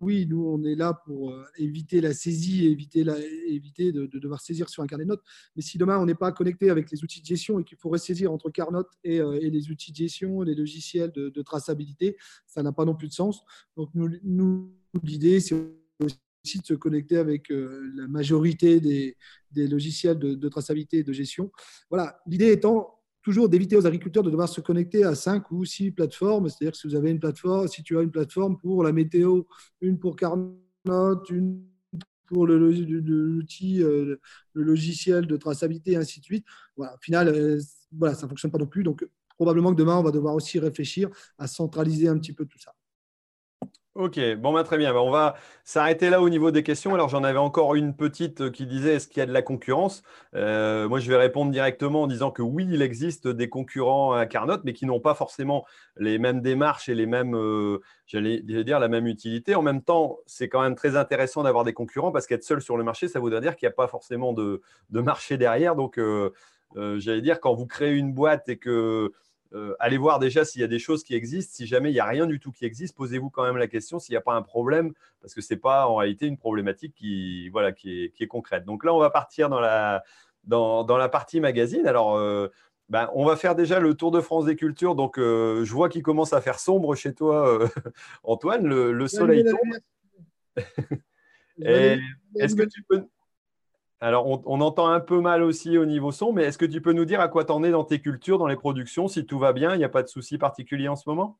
[0.00, 3.16] oui, nous, on est là pour éviter la saisie, éviter, la,
[3.46, 5.22] éviter de, devoir saisir sur un carnet de notes.
[5.54, 7.90] Mais si demain, on n'est pas connecté avec les outils de gestion et qu'il faut
[7.90, 12.16] ressaisir entre Carnot et, et, les outils de gestion, les logiciels de, de traçabilité,
[12.46, 13.44] ça n'a pas non plus de sens.
[13.76, 15.54] Donc, nous l'idée, c'est
[16.00, 19.16] aussi de se connecter avec euh, la majorité des,
[19.54, 21.50] logiciels de, traçabilité et de gestion.
[21.90, 25.90] Voilà, l'idée étant toujours d'éviter aux agriculteurs de devoir se connecter à cinq ou six
[25.90, 26.48] plateformes.
[26.48, 29.42] C'est-à-dire que si vous avez une plateforme, si tu as une plateforme pour la météo,
[29.80, 30.58] une pour Carnot,
[31.30, 31.64] une
[32.26, 34.16] pour l'outil, euh,
[34.54, 36.46] le, logiciel de traçabilité, ainsi de suite.
[36.76, 37.60] Voilà, au final, euh,
[37.92, 38.82] voilà, ça ne fonctionne pas non plus.
[38.82, 42.58] Donc, probablement que demain, on va devoir aussi réfléchir à centraliser un petit peu tout
[42.58, 42.74] ça.
[43.96, 44.92] Ok, bon, bah, très bien.
[44.92, 46.94] Bah, on va s'arrêter là au niveau des questions.
[46.94, 49.40] Alors, j'en avais encore une petite euh, qui disait est-ce qu'il y a de la
[49.40, 50.02] concurrence?
[50.34, 54.26] Euh, Moi, je vais répondre directement en disant que oui, il existe des concurrents à
[54.26, 55.64] Carnot, mais qui n'ont pas forcément
[55.96, 59.54] les mêmes démarches et les mêmes, euh, j'allais dire, la même utilité.
[59.54, 62.76] En même temps, c'est quand même très intéressant d'avoir des concurrents parce qu'être seul sur
[62.76, 65.76] le marché, ça voudrait dire qu'il n'y a pas forcément de, marché derrière.
[65.76, 66.00] Donc,
[66.74, 69.12] j'allais dire, quand vous créez une boîte et que
[69.54, 71.54] euh, allez voir déjà s'il y a des choses qui existent.
[71.54, 73.98] Si jamais il n'y a rien du tout qui existe, posez-vous quand même la question
[73.98, 76.94] s'il n'y a pas un problème, parce que ce n'est pas en réalité une problématique
[76.94, 78.64] qui, voilà, qui, est, concrète.
[78.64, 80.02] Donc là, on va partir dans la,
[80.44, 81.86] dans, la partie magazine.
[81.86, 82.48] Alors, euh,
[82.88, 84.96] ben, on va faire déjà le Tour de France des cultures.
[84.96, 87.58] Donc, euh, je vois qu'il commence à faire sombre chez toi,
[88.24, 88.66] Antoine.
[88.66, 89.78] Le, soleil tombe.
[91.58, 93.06] Est-ce que tu peux,
[94.04, 96.92] alors, on, entend un peu mal aussi au niveau son, mais est-ce que tu peux
[96.92, 99.54] nous dire à quoi t'en es dans tes cultures, dans les productions, si tout va
[99.54, 101.38] bien, il n'y a pas de souci particulier en ce moment?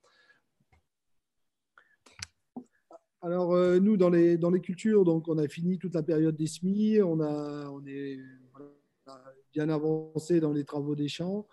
[3.21, 6.37] Alors, euh, nous, dans les, dans les cultures, donc, on a fini toute la période
[6.37, 8.19] des semis, on, a, on est
[9.53, 11.47] bien avancé dans les travaux des champs.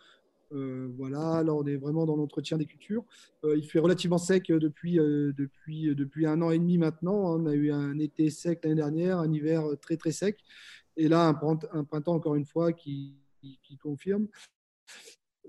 [0.53, 3.03] Euh, voilà, là, on est vraiment dans l'entretien des cultures.
[3.43, 7.35] Euh, il fait relativement sec depuis, depuis, depuis un an et demi maintenant.
[7.35, 10.37] On a eu un été sec l'année dernière, un hiver très, très sec
[10.97, 13.17] et là, un, printemps, encore une fois, qui,
[13.81, 14.27] confirme.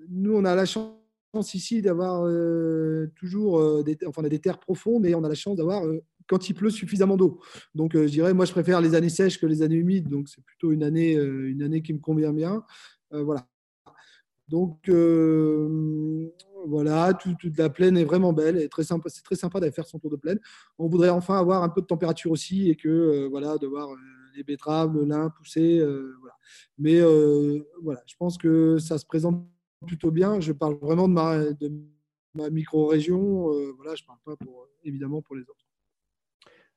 [0.08, 5.06] Nous, on a la chance ici d'avoir euh, toujours euh, des, enfin, des terres profondes
[5.06, 7.40] et on a la chance d'avoir, euh, quand il pleut, suffisamment d'eau.
[7.74, 10.08] Donc, je dirais, moi, je préfère les années sèches que les années humides.
[10.08, 12.64] Donc, c'est plutôt une année, une année qui me convient bien.
[13.10, 13.46] voilà.
[14.48, 14.88] Donc,
[16.66, 18.58] voilà, toute, la plaine est vraiment belle.
[18.60, 20.38] C'est très sympa d'aller faire son tour de plaine.
[20.78, 23.88] On voudrait enfin avoir un peu de température aussi et que, voilà, de voir
[24.36, 25.78] les betteraves, le lin pousser.
[25.78, 26.34] Euh, voilà.
[26.78, 29.46] Mais euh, voilà, je pense que ça se présente
[29.86, 30.40] plutôt bien.
[30.40, 31.72] Je parle vraiment de ma, de
[32.34, 33.52] ma micro-région.
[33.52, 35.61] Euh, voilà, je ne parle pas pour, évidemment pour les autres.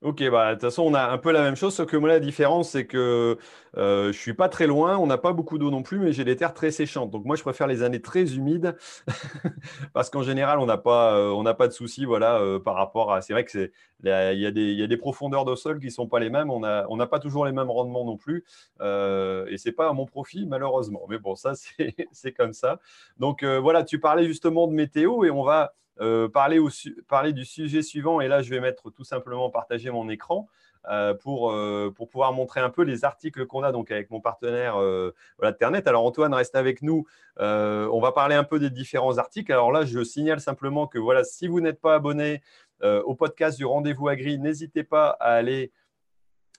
[0.05, 2.07] Ok, bah, de toute façon, on a un peu la même chose, sauf que moi,
[2.07, 3.39] la différence, c'est que
[3.75, 6.13] euh, je ne suis pas très loin, on n'a pas beaucoup d'eau non plus, mais
[6.13, 7.09] j'ai des terres très séchantes.
[7.09, 8.77] Donc, moi, je préfère les années très humides,
[9.93, 13.21] parce qu'en général, on n'a pas, euh, de soucis voilà, euh, par rapport à.
[13.23, 13.71] C'est vrai que
[14.03, 17.07] il y, a des, profondeurs de sol qui ne sont pas les mêmes, on n'a
[17.07, 18.45] pas toujours les mêmes rendements non plus,
[18.81, 18.83] et
[19.57, 21.01] ce n'est pas à mon profit, malheureusement.
[21.09, 21.53] Mais bon, ça,
[22.11, 22.79] c'est comme ça.
[23.17, 28.19] Donc, voilà, tu parlais justement de météo, et on va euh, parler, du sujet suivant.
[28.21, 30.47] Et là, je vais mettre tout simplement partager mon écran
[30.89, 34.19] euh, pour, euh, pour pouvoir montrer un peu les articles qu'on a donc avec mon
[34.19, 34.75] partenaire
[35.37, 35.87] voilà, Ternet.
[35.87, 37.05] Alors, Antoine, reste avec nous.
[37.37, 39.51] on va parler un peu des différents articles.
[39.51, 42.41] Alors là, je signale simplement que voilà, si vous n'êtes pas abonné
[42.83, 45.71] au podcast du Rendez-vous Agri, n'hésitez pas à aller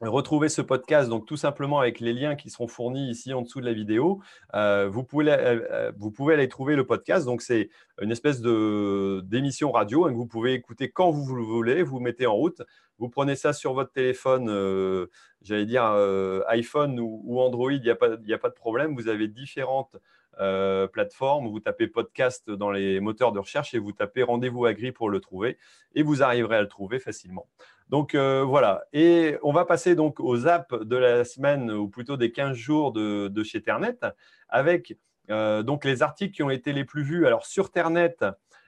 [0.03, 3.61] retrouver ce podcast, donc tout simplement avec les liens qui seront fournis ici en dessous
[3.61, 4.21] de la vidéo,
[4.55, 7.25] euh, vous, pouvez, euh, euh, vous pouvez aller trouver le podcast.
[7.25, 7.71] Donc, c'est
[8.03, 11.83] une espèce d'émission radio hein, que vous pouvez écouter quand vous le voulez.
[11.83, 12.63] Vous mettez en route,
[12.99, 14.47] vous prenez ça sur votre téléphone,
[15.43, 15.85] j'allais dire
[16.49, 18.95] iPhone ou, Android, il n'y a, pas, a pas de problème.
[18.95, 19.97] Vous avez différentes
[20.37, 21.49] plateformes.
[21.49, 25.21] Vous tapez podcast dans les moteurs de recherche et vous tapez rendez-vous agri pour le
[25.21, 25.59] trouver
[25.95, 27.49] et vous arriverez à le trouver facilement.
[27.89, 32.17] Donc euh, voilà, et on va passer donc aux apps de la semaine, ou plutôt
[32.17, 33.97] des 15 jours de, chez Ternet,
[34.49, 34.99] avec
[35.31, 37.27] euh, donc les articles qui ont été les plus vus.
[37.27, 38.17] Alors sur Ternet,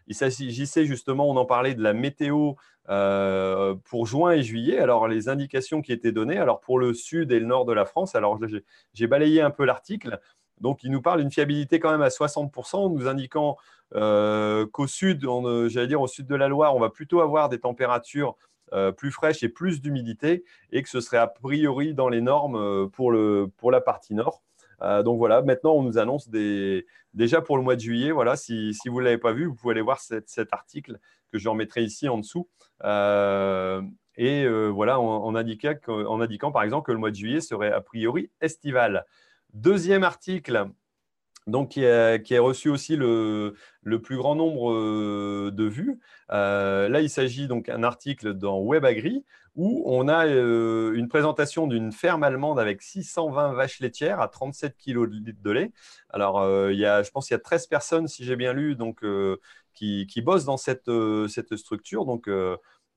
[0.06, 2.52] il s'agissait justement, on en parlait de la météo
[2.88, 4.78] euh, pour juin et juillet.
[4.78, 7.86] Alors les indications qui étaient données, alors pour le sud et le nord de la
[7.86, 8.38] France, alors
[8.94, 10.20] j'ai balayé un peu l'article.
[10.60, 13.56] Donc, il nous parle d'une fiabilité quand même à 60%, nous indiquant
[13.92, 15.26] qu'au sud,
[15.68, 18.36] j'allais dire au sud de la Loire, on va plutôt avoir des températures
[18.74, 22.56] euh, plus fraîche et plus d'humidité, et que ce serait a priori dans les normes
[22.56, 24.42] euh, pour, le, pour la partie nord.
[24.82, 28.10] Euh, donc voilà, maintenant on nous annonce des, déjà pour le mois de juillet.
[28.10, 30.98] Voilà, si, si vous ne l'avez pas vu, vous pouvez aller voir cet article
[31.32, 32.48] que je remettrai ici en dessous.
[32.84, 37.80] et voilà, en, indiquant, en, indiquant, par exemple que le mois de juillet serait a
[37.80, 39.06] priori estival.
[39.54, 40.70] Deuxième article
[41.48, 43.54] donc qui a, reçu aussi le,
[44.02, 45.98] plus grand nombre euh, de vues.
[46.30, 49.24] Euh, là, il s'agit donc d'un article dans WebAgri
[49.56, 54.76] où on a euh, une présentation d'une ferme allemande avec 620 vaches laitières à 37
[54.76, 55.72] kg de lait.
[56.10, 58.76] Alors, il y a, je pense qu'il y a 13 personnes, si j'ai bien lu,
[58.76, 59.04] donc,
[59.74, 60.90] qui, bossent dans cette,
[61.56, 62.04] structure.
[62.04, 62.30] Donc,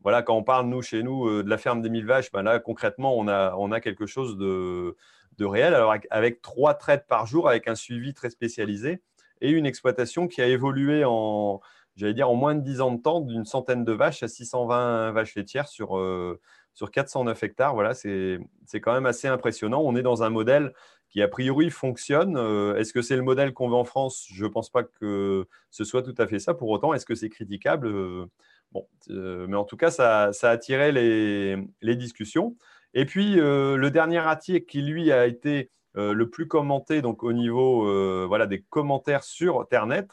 [0.02, 2.60] voilà, quand on parle, nous, chez nous, de la ferme des 1000 vaches, ben là,
[2.60, 4.96] concrètement, on a, on a quelque chose de
[5.42, 9.02] de réel, alors avec, trois traites par jour, avec un suivi très spécialisé
[9.42, 11.60] et une exploitation qui a évolué en,
[11.96, 15.12] j'allais dire, en moins de 10 ans de temps, d'une centaine de vaches à 620
[15.12, 16.40] vaches laitières sur, euh,
[16.76, 17.74] sur 409 hectares.
[17.74, 18.40] Voilà, c'est
[18.76, 19.82] quand même assez impressionnant.
[19.84, 20.74] On est dans un modèle
[21.10, 22.38] qui, a priori, fonctionne.
[22.38, 24.28] Euh, est-ce que c'est le modèle qu'on veut en France?
[24.32, 26.54] Je ne pense pas que ce soit tout à fait ça.
[26.54, 27.88] Pour autant, est-ce que c'est critiquable?
[27.88, 28.26] Euh,
[28.74, 32.56] Bon, mais en tout cas, ça, ça a attiré les, les discussions.
[32.94, 37.24] Et puis, euh, le dernier article qui, lui, a été euh, le plus commenté donc,
[37.24, 40.10] au niveau euh, voilà, des commentaires sur Internet,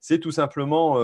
[0.00, 0.96] c'est tout simplement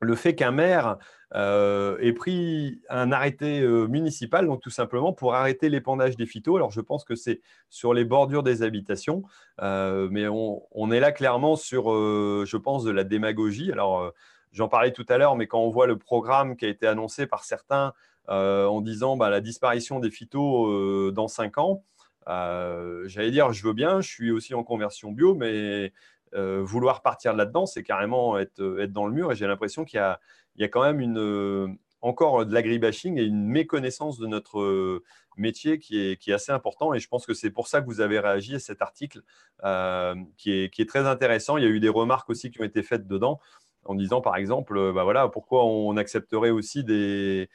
[0.00, 0.96] le fait qu'un maire
[1.34, 6.56] ait pris un arrêté municipal, donc tout simplement pour arrêter l'épandage des phytos.
[6.56, 9.22] Alors, je pense que c'est sur les bordures des habitations,
[9.60, 13.70] mais on, on, est là clairement sur, je pense, de la démagogie.
[13.70, 14.12] Alors,
[14.52, 17.26] j'en parlais tout à l'heure, mais quand on voit le programme qui a été annoncé
[17.26, 17.92] par certains,
[18.28, 21.84] en disant bah, la disparition des phytos euh, dans 5 ans.
[22.28, 25.92] Euh, j'allais dire, je veux bien, je suis aussi en conversion bio, mais
[26.32, 29.30] vouloir partir là-dedans, c'est carrément être, dans le mur.
[29.30, 34.18] Et j'ai l'impression qu'il y, a, quand même une, encore de l'agribashing et une méconnaissance
[34.18, 35.00] de notre
[35.36, 36.92] métier qui est, assez important.
[36.92, 39.20] Et je pense que c'est pour ça que vous avez réagi à cet article
[40.36, 41.56] qui, est, très intéressant.
[41.56, 43.38] Il y a eu des remarques aussi qui ont été faites dedans
[43.84, 47.48] en disant, par exemple, bah voilà, pourquoi on accepterait aussi des,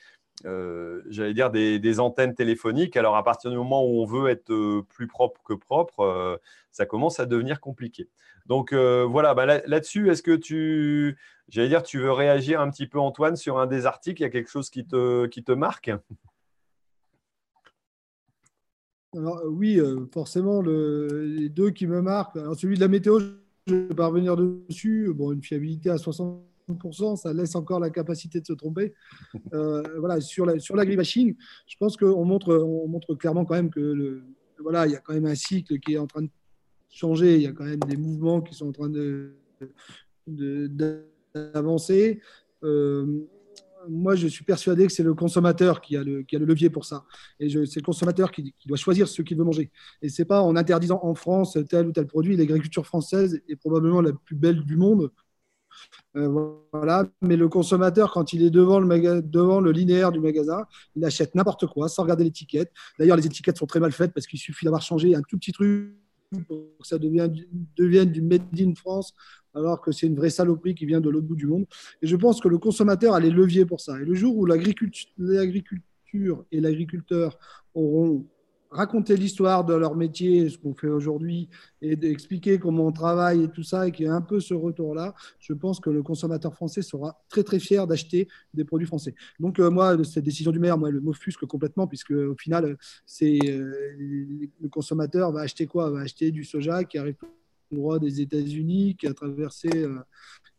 [0.45, 2.95] euh, j'allais dire, des, antennes téléphoniques.
[2.97, 6.37] Alors, à partir du moment où on veut être euh, plus propre que propre, euh,
[6.71, 8.09] ça commence à devenir compliqué.
[8.45, 11.17] Donc, voilà, bah, là-dessus, est-ce que tu,
[11.49, 14.21] j'allais dire, tu veux réagir un petit peu, Antoine, sur un des articles?
[14.21, 15.91] Il y a quelque chose qui te, qui te marque?
[19.15, 19.79] Alors, oui,
[20.11, 22.37] forcément, les deux qui me marquent.
[22.37, 23.19] Alors, celui de la météo,
[23.67, 25.13] je vais pas revenir dessus.
[25.13, 26.48] Bon, une fiabilité à 60
[27.15, 28.93] ça laisse encore la capacité de se tromper.
[29.53, 33.79] Euh, voilà, sur l'agribashing, sur je pense qu'on montre, on montre clairement quand même que
[33.79, 34.23] le,
[34.61, 36.29] voilà, il y a quand même un cycle qui est en train de
[36.89, 37.35] changer.
[37.35, 39.35] Il y a quand même des mouvements qui sont en train de
[41.43, 42.21] d'avancer.
[42.63, 43.05] Euh,
[43.87, 46.69] moi, je suis persuadé que c'est le consommateur qui a le, qui a le levier
[46.69, 47.05] pour ça.
[47.39, 49.71] Et c'est le consommateur qui, qui, doit choisir ce qu'il veut manger.
[50.01, 52.35] Et c'est pas en interdisant en France tel ou tel produit.
[52.35, 55.11] L'agriculture française est probablement la plus belle du monde
[56.13, 57.05] voilà.
[57.21, 60.65] Mais le consommateur, quand il est devant le, devant le linéaire du magasin,
[60.95, 62.71] il achète n'importe quoi sans regarder l'étiquette.
[62.97, 65.51] D'ailleurs, les étiquettes sont très mal faites parce qu'il suffit d'avoir changé un tout petit
[65.51, 65.93] truc
[66.47, 67.35] pour que ça devienne,
[67.75, 69.13] devienne du Made in France,
[69.55, 71.65] alors que c'est une vraie saloperie qui vient de l'autre bout du monde.
[72.01, 73.99] Et je pense que le consommateur a les leviers pour ça.
[73.99, 75.07] Et le jour où l'agriculture
[76.51, 77.37] et l'agriculteur
[77.73, 78.25] auront
[78.71, 81.49] raconter l'histoire de leur métier, ce qu'on fait aujourd'hui,
[81.81, 84.53] et d'expliquer comment on travaille et tout ça, et qu'il y ait un peu ce
[84.53, 89.15] retour-là, je pense que le consommateur français sera très très fier d'acheter des produits français.
[89.39, 93.39] Donc euh, moi, cette décision du maire, moi, elle m'offusque complètement, puisque au final, c'est
[93.47, 93.73] euh,
[94.61, 95.89] le consommateur va acheter quoi?
[95.89, 97.15] Va acheter du soja qui arrive
[97.71, 99.99] droit des États-Unis, qui a traversé, euh,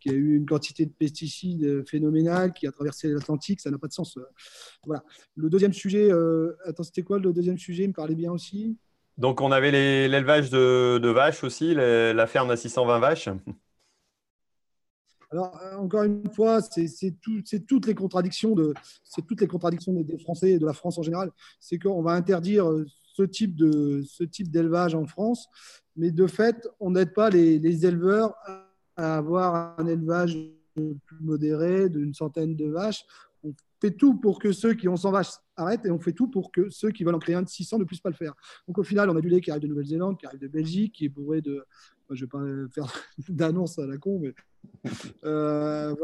[0.00, 3.86] qui a eu une quantité de pesticides phénoménale, qui a traversé l'Atlantique, ça n'a pas
[3.86, 4.18] de sens.
[4.84, 5.04] Voilà.
[5.36, 7.84] Le deuxième sujet, euh, attends, c'était quoi le deuxième sujet?
[7.84, 8.76] Il me parlait bien aussi.
[9.18, 13.28] Donc, on avait l'élevage de, vaches aussi, la ferme à 620 vaches.
[15.32, 18.74] Alors, euh, encore une fois, c'est tout, toutes les contradictions de,
[19.28, 21.30] toutes les contradictions des Français et de la France en général.
[21.60, 22.66] C'est qu'on va interdire
[23.14, 25.48] ce type de ce type d'élevage en France,
[25.96, 28.34] mais de fait, on n'aide pas les, éleveurs
[28.96, 30.36] à avoir un élevage
[30.74, 33.04] plus modéré d'une centaine de vaches.
[33.42, 36.28] On fait tout pour que ceux qui ont 100 vaches arrêtent et on fait tout
[36.28, 38.34] pour que ceux qui veulent en créer un de 600 ne puissent pas le faire.
[38.68, 40.94] Donc au final, on a du lait qui arrive de Nouvelle-Zélande, qui arrive de Belgique,
[40.94, 41.64] qui est bourré de.
[42.10, 42.92] je ne vais pas faire
[43.28, 44.34] d'annonce à la con, mais
[45.24, 45.94] euh,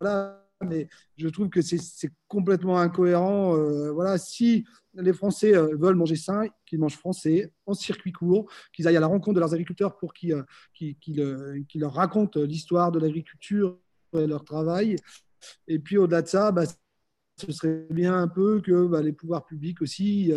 [0.00, 3.56] voilà mais je trouve que c'est complètement incohérent.
[3.56, 8.50] Euh, voilà, si les Français euh, veulent manger sain, qu'ils mangent français, en circuit court,
[8.72, 12.98] qu'ils aillent à la rencontre de leurs agriculteurs pour qu'ils euh, leur racontent l'histoire de
[12.98, 13.78] l'agriculture
[14.16, 14.96] et leur travail.
[15.68, 16.64] Et puis au-delà de ça, bah,
[17.36, 20.32] ce serait bien un peu que bah, les pouvoirs publics aussi,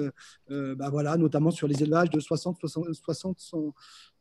[0.50, 2.58] bah, voilà, notamment sur les élevages de 60,
[2.94, 3.40] 60,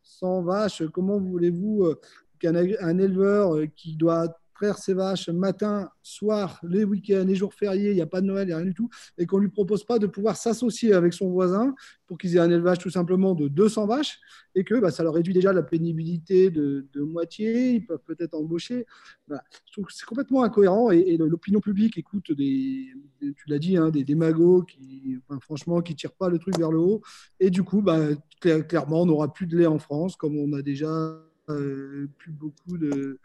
[0.02, 1.94] 100, vaches, comment voulez-vous
[2.38, 7.94] qu'un éleveur qui doit frère ses vaches matin, soir, les week-ends, les jours fériés, il
[7.94, 8.88] n'y a pas de Noël, il n'y a rien du tout,
[9.18, 11.74] et qu'on ne lui propose pas de pouvoir s'associer avec son voisin
[12.06, 14.18] pour qu'ils aient un élevage tout simplement de 200 vaches,
[14.54, 18.86] et que bah, ça leur réduit déjà la pénibilité de, moitié, ils peuvent peut-être embaucher.
[19.28, 22.86] Je trouve que c'est complètement incohérent, et, l'opinion publique écoute des,
[23.20, 26.72] tu l'as dit, hein, des démagos qui, franchement, qui ne tirent pas le truc vers
[26.72, 27.02] le haut,
[27.40, 28.00] et du coup, bah,
[28.40, 32.76] clairement, on n'aura plus de lait en France, comme on a déjà euh, plus beaucoup
[32.76, 33.20] de,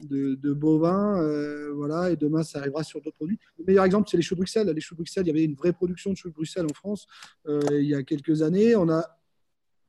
[0.00, 1.22] de, bovins.
[1.22, 3.38] Euh, voilà, et demain, ça arrivera sur d'autres produits.
[3.58, 4.68] Le meilleur exemple, c'est les choux de Bruxelles.
[4.68, 6.74] Les choux de Bruxelles, il y avait une vraie production de choux de Bruxelles en
[6.74, 7.06] France
[7.48, 8.76] euh, il y a quelques années.
[8.76, 9.04] On a,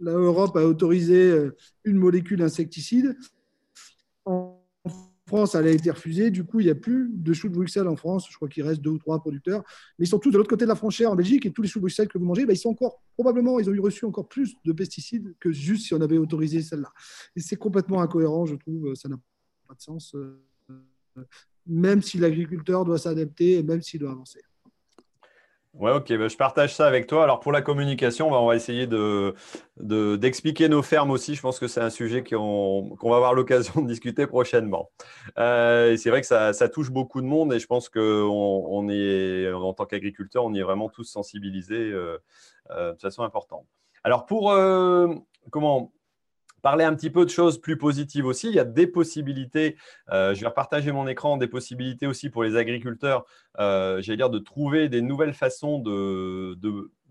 [0.03, 3.17] L'Europe a autorisé euh, une molécule insecticide.
[4.25, 4.59] En
[5.27, 6.29] France, elle a été refusée.
[6.31, 8.27] Du coup, il n'y a plus de choux de Bruxelles en France.
[8.29, 9.63] Je crois qu'il reste deux ou trois producteurs.
[9.97, 11.45] Mais ils sont tous de l'autre côté de la frontière en Belgique.
[11.45, 13.69] Et tous les choux de Bruxelles que vous mangez, ben, ils sont encore, probablement, ils
[13.69, 16.91] ont eu reçu encore plus de pesticides que juste si on avait autorisé celle-là.
[17.35, 18.93] Et c'est complètement incohérent, je trouve.
[18.95, 19.17] Ça n'a
[19.76, 21.26] de sens, euh,
[21.66, 24.41] même si l'agriculteur doit s'adapter et même s'il doit avancer.
[25.74, 27.24] Ouais, ok, bah, je partage ça avec toi.
[27.24, 28.88] Alors pour la communication, on va essayer
[29.78, 31.34] d'expliquer nos fermes aussi.
[31.34, 34.91] Je pense que c'est un sujet qu'on va avoir l'occasion de discuter prochainement.
[35.39, 39.51] Euh, c'est vrai que ça, touche beaucoup de monde et je pense qu'on on est,
[39.51, 42.20] en tant qu'agriculteur, on y est vraiment tous sensibilisés euh,
[42.70, 43.66] de façon importante.
[44.03, 44.53] Alors pour
[45.49, 45.91] comment
[46.64, 48.47] Parler un petit peu de choses plus positives aussi.
[48.47, 49.76] Il y a des possibilités,
[50.14, 53.26] euh, je vais repartager mon écran, des possibilités aussi pour les agriculteurs,
[53.59, 56.57] euh, j'allais dire, de trouver des nouvelles façons de,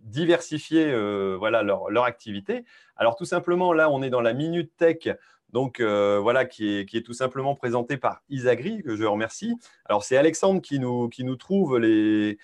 [0.04, 2.64] diversifier euh, voilà, leur, activité.
[2.96, 5.14] Alors tout simplement, là, on est dans la Minute Tech.
[5.50, 9.54] Donc voilà, qui est, tout simplement présenté par Isagri, que je remercie.
[9.84, 12.38] Alors c'est Alexandre qui nous, trouve les,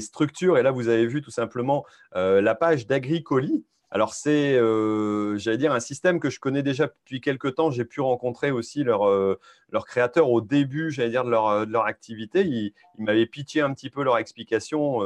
[0.00, 0.58] structures.
[0.58, 1.84] Et là, vous avez vu tout simplement
[2.14, 3.64] la page d'Agricoli.
[3.94, 7.70] Alors, c'est, euh, j'allais dire, un système que je connais déjà depuis quelques temps.
[7.70, 9.38] J'ai pu rencontrer aussi leur, euh,
[9.70, 12.42] leur créateur au début, j'allais dire, de leur, euh, de leur activité.
[12.44, 15.00] Ils, m'avaient pitié un petit peu leur explication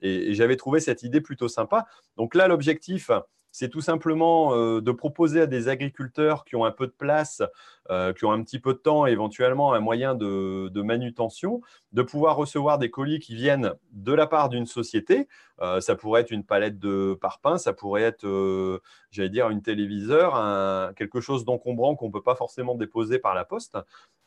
[0.00, 1.86] et, et j'avais trouvé cette idée plutôt sympa.
[2.16, 3.10] Donc là, l'objectif,
[3.54, 7.40] c'est tout simplement euh, de proposer à des agriculteurs qui ont un peu de place,
[7.88, 11.60] euh, qui ont un petit peu de temps, éventuellement un moyen de, manutention,
[11.92, 15.28] de pouvoir recevoir des colis qui viennent de la part d'une société.
[15.60, 18.26] Euh, ça pourrait être une palette de parpaings, ça pourrait être,
[19.12, 23.44] j'allais dire, une téléviseur, quelque chose d'encombrant qu'on ne peut pas forcément déposer par la
[23.44, 23.78] poste.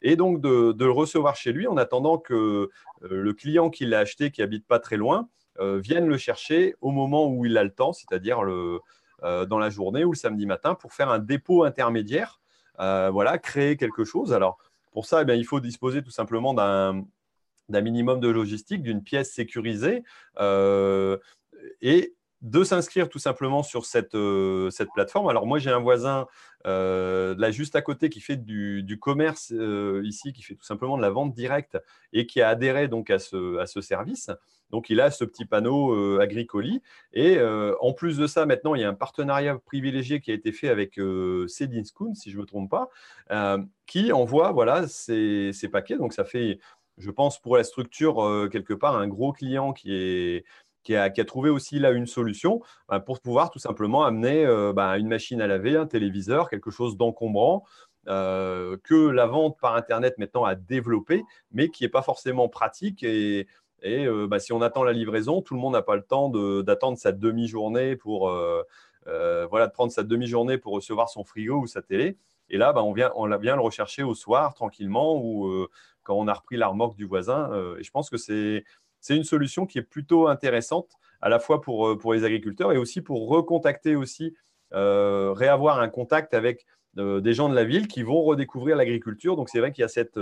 [0.02, 2.70] Et donc de, le recevoir chez lui en attendant que
[3.02, 5.28] le client qui l'a acheté, qui habite pas très loin,
[5.60, 8.80] vienne le chercher au moment où il a le temps, c'est-à-dire le,
[9.24, 12.40] dans la journée ou le samedi matin pour faire un dépôt intermédiaire,
[12.80, 14.34] euh, voilà, créer quelque chose.
[14.34, 14.58] Alors,
[14.92, 17.04] pour ça, eh il faut disposer tout simplement d'un
[17.70, 20.04] minimum de logistique, d'une pièce sécurisée.
[20.40, 21.18] Euh,
[21.82, 25.28] et de s'inscrire tout simplement sur cette, euh, cette plateforme.
[25.30, 26.28] Alors moi, j'ai un voisin
[26.68, 30.98] euh, là juste à côté qui fait du, commerce euh, ici, qui fait tout simplement
[30.98, 31.78] de la vente directe
[32.14, 34.30] et qui a adhéré donc à ce, à ce service.
[34.70, 36.82] Donc il a ce petit panneau Agricoli.
[37.14, 37.40] Et
[37.80, 40.68] en plus de ça, maintenant, il y a un partenariat privilégié qui a été fait
[40.68, 42.90] avec Cedinscoon, si je ne me trompe pas,
[43.86, 45.96] qui envoie voilà, ces, ces, paquets.
[45.96, 46.60] Donc ça fait,
[46.98, 50.44] je pense, pour la structure, quelque part, un gros client qui est
[50.88, 54.98] qui a, trouvé aussi là une solution bah, pour pouvoir tout simplement amener euh, bah,
[54.98, 57.66] une machine à laver, un téléviseur, quelque chose d'encombrant.
[58.08, 63.04] Euh, que la vente par Internet maintenant a développé, mais qui n'est pas forcément pratique.
[63.04, 63.48] Et,
[63.84, 66.98] euh, bah, si on attend la livraison, tout le monde n'a pas le temps d'attendre
[66.98, 68.32] sa demi-journée pour
[69.06, 72.18] voilà, de prendre sa demi-journée pour recevoir son frigo ou sa télé.
[72.50, 75.68] Et là, on, vient, on vient le rechercher au soir tranquillement ou
[76.04, 77.52] quand on a repris la remorque du voisin.
[77.78, 78.64] et je pense que c'est
[79.08, 80.90] c'est une solution qui est plutôt intéressante
[81.22, 84.36] à la fois pour, euh, les agriculteurs et aussi pour recontacter aussi,
[84.74, 86.66] euh, réavoir un contact avec
[86.98, 89.38] euh, des gens de la ville qui vont redécouvrir l'agriculture.
[89.38, 90.20] Donc c'est vrai qu'il y a cette,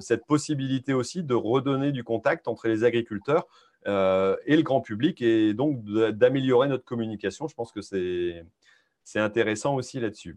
[0.00, 3.46] cette possibilité aussi de redonner du contact entre les agriculteurs
[3.86, 7.46] et le grand public et donc d'améliorer notre communication.
[7.46, 10.36] Je pense que c'est intéressant aussi là-dessus.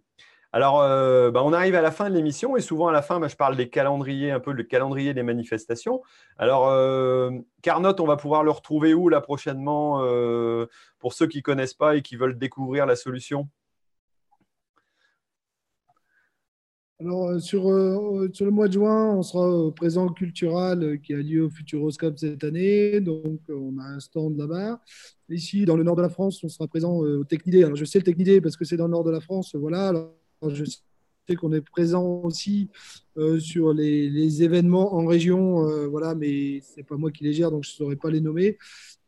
[0.53, 3.19] Alors, euh, bah, on arrive à la fin de l'émission et souvent à la fin,
[3.21, 6.01] bah, je parle des calendriers, un peu le calendrier des manifestations.
[6.37, 7.31] Alors, euh,
[7.61, 10.65] Carnot, on va pouvoir le retrouver où là prochainement euh,
[10.99, 13.47] pour ceux qui ne connaissent pas et qui veulent découvrir la solution?
[16.99, 17.63] Alors, sur,
[18.33, 22.19] sur, le mois de juin, on sera au présent cultural qui a lieu au Futuroscope
[22.19, 22.99] cette année.
[23.01, 24.81] Donc, on a un stand là-bas.
[25.29, 27.63] Ici, dans le nord de la France, on sera présent au Technidé.
[27.63, 29.55] Alors, je sais le Technidé parce que c'est dans le nord de la France.
[29.55, 29.93] Voilà.
[30.49, 32.69] Je sais qu'on est présent aussi
[33.17, 37.51] euh, sur les, événements en région, euh, voilà, mais c'est pas moi qui les gère,
[37.51, 38.57] donc je ne saurais pas les nommer.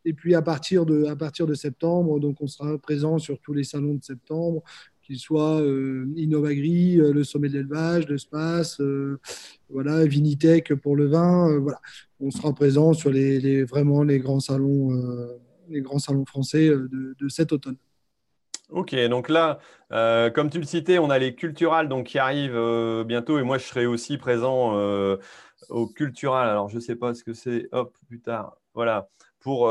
[0.05, 3.53] Et puis à partir de, à partir de septembre, donc on sera présent sur tous
[3.53, 4.61] les salons de septembre,
[5.01, 8.81] qu'ils soient euh, Innovagri, le sommet de l'élevage, le SPACE,
[9.69, 11.79] voilà, Vinitech pour le vin, voilà.
[12.19, 14.91] On sera présent sur les, vraiment les grands salons,
[15.69, 17.77] les grands salons français de cet automne.
[18.74, 19.59] Ok, donc là,
[19.91, 23.43] euh, comme tu le citais, on a les culturales donc, qui arrivent euh, bientôt et
[23.43, 25.17] moi je serai aussi présent euh,
[25.69, 26.49] au cultural.
[26.49, 28.57] Alors je ne sais pas ce que c'est, hop, plus tard.
[28.74, 29.09] Voilà,
[29.39, 29.69] pour,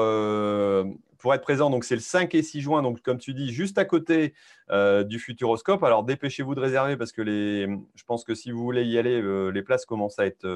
[1.18, 3.76] pour être présent, donc c'est le 5 et 6 juin, donc comme tu dis, juste
[3.78, 4.34] à côté
[4.70, 5.82] du Futuroscope.
[5.82, 9.20] Alors dépêchez-vous de réserver parce que les, je pense que si vous voulez y aller,
[9.50, 10.46] les places commencent à être,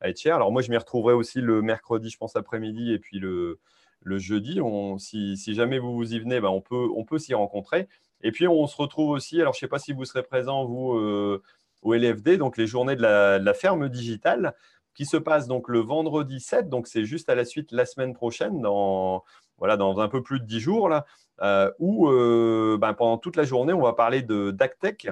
[0.00, 0.36] à être chères.
[0.36, 3.58] Alors moi je m'y retrouverai aussi le mercredi, je pense, après-midi et puis le
[4.04, 4.60] le jeudi.
[4.98, 7.88] si, jamais vous vous y venez, ben, on peut, s'y rencontrer.
[8.22, 10.64] Et puis, on se retrouve aussi, alors je ne sais pas si vous serez présent,
[10.64, 11.42] vous, euh,
[11.82, 14.54] au LFD, donc les journées de la, ferme digitale,
[14.94, 18.14] qui se passent donc le vendredi 7, donc c'est juste à la suite la semaine
[18.14, 19.24] prochaine, dans,
[19.60, 21.04] un peu plus de 10 jours, là,
[21.40, 25.08] euh, où euh, ben, pendant toute la journée, on va parler de d'Actech.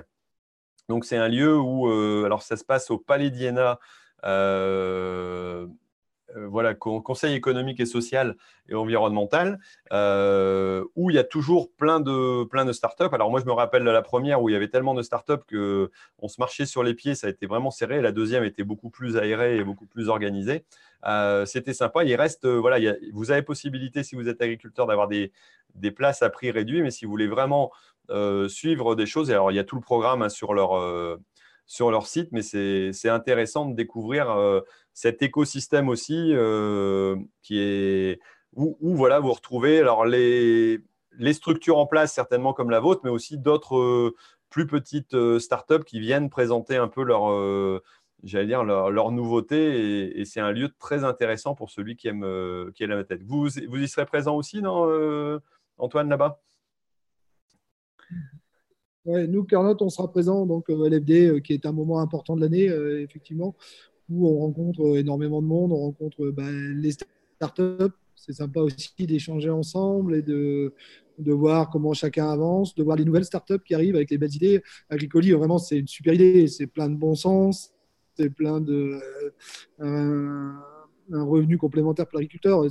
[0.88, 1.88] Donc, c'est un lieu où,
[2.24, 3.78] alors ça se passe au Palais d'Iéna,
[6.36, 8.36] voilà, Conseil économique et social
[8.68, 9.58] et environnemental,
[9.92, 13.12] euh, où il y a toujours plein de, plein de startups.
[13.12, 16.28] Alors moi, je me rappelle la première où il y avait tellement de startups qu'on
[16.28, 18.00] se marchait sur les pieds, ça a été vraiment serré.
[18.00, 20.64] La deuxième était beaucoup plus aérée et beaucoup plus organisée.
[21.06, 22.04] Euh, c'était sympa.
[22.04, 25.32] Il reste, voilà, vous avez possibilité, si vous êtes agriculteur, d'avoir des,
[25.74, 27.70] des, places à prix réduit, mais si vous voulez vraiment
[28.48, 30.74] suivre des choses, alors il y a tout le programme hein, sur leur
[31.70, 34.60] sur leur site, mais c'est intéressant de découvrir euh,
[34.92, 38.20] cet écosystème aussi euh, qui est
[38.54, 40.80] où, voilà vous retrouvez alors les,
[41.18, 44.16] les structures en place certainement comme la vôtre, mais aussi d'autres euh,
[44.50, 47.80] plus petites startups qui viennent présenter un peu leur
[48.24, 50.18] j'allais dire leur, leur nouveauté.
[50.18, 52.26] Et, c'est un lieu très intéressant pour celui qui aime
[52.74, 53.22] qui la tête.
[53.22, 55.40] Vous vous y serez présent aussi, non,
[55.78, 56.40] Antoine là-bas?
[59.06, 62.42] Nous, Carnot, on sera présent donc à LFD, euh, qui est un moment important de
[62.42, 63.54] l'année, euh, effectivement,
[64.10, 66.92] où on rencontre euh, énormément de monde, on rencontre bah, les
[67.36, 67.94] startups.
[68.16, 70.74] C'est sympa aussi d'échanger ensemble et de,
[71.18, 74.34] de voir comment chacun avance, de voir les nouvelles startups qui arrivent avec les belles
[74.34, 74.62] idées.
[74.90, 77.72] Agricoli, vraiment, c'est une super idée, c'est plein de bon sens,
[78.16, 79.00] c'est plein de.
[79.78, 80.60] un,
[81.12, 82.64] revenu complémentaire pour l'agriculteur.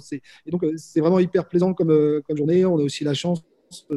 [0.45, 2.63] Et donc, c'est vraiment hyper plaisant comme, comme journée.
[2.63, 3.43] On a aussi la chance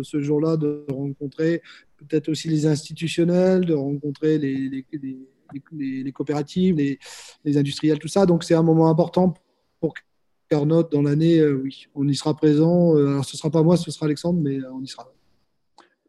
[0.02, 1.62] ce jour-là de rencontrer
[1.96, 4.84] peut-être aussi les institutionnels, de rencontrer les,
[6.12, 8.26] coopératives, les, industriels, tout ça.
[8.26, 9.34] Donc c'est un moment important
[9.80, 9.94] pour
[10.48, 11.38] Carnot dans l'année.
[11.38, 12.96] Euh, oui, on y sera présent.
[12.96, 15.10] Euh, alors ce sera pas moi, ce sera Alexandre, mais euh, on y sera.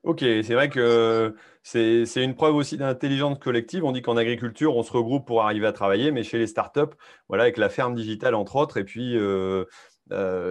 [0.04, 1.34] Ok, c'est vrai que
[1.64, 3.86] c'est une preuve aussi d'intelligence collective.
[3.86, 6.94] On dit qu'en agriculture, on se regroupe pour arriver à travailler, mais chez les startups,
[7.30, 9.18] voilà, avec la ferme digitale entre autres, et puis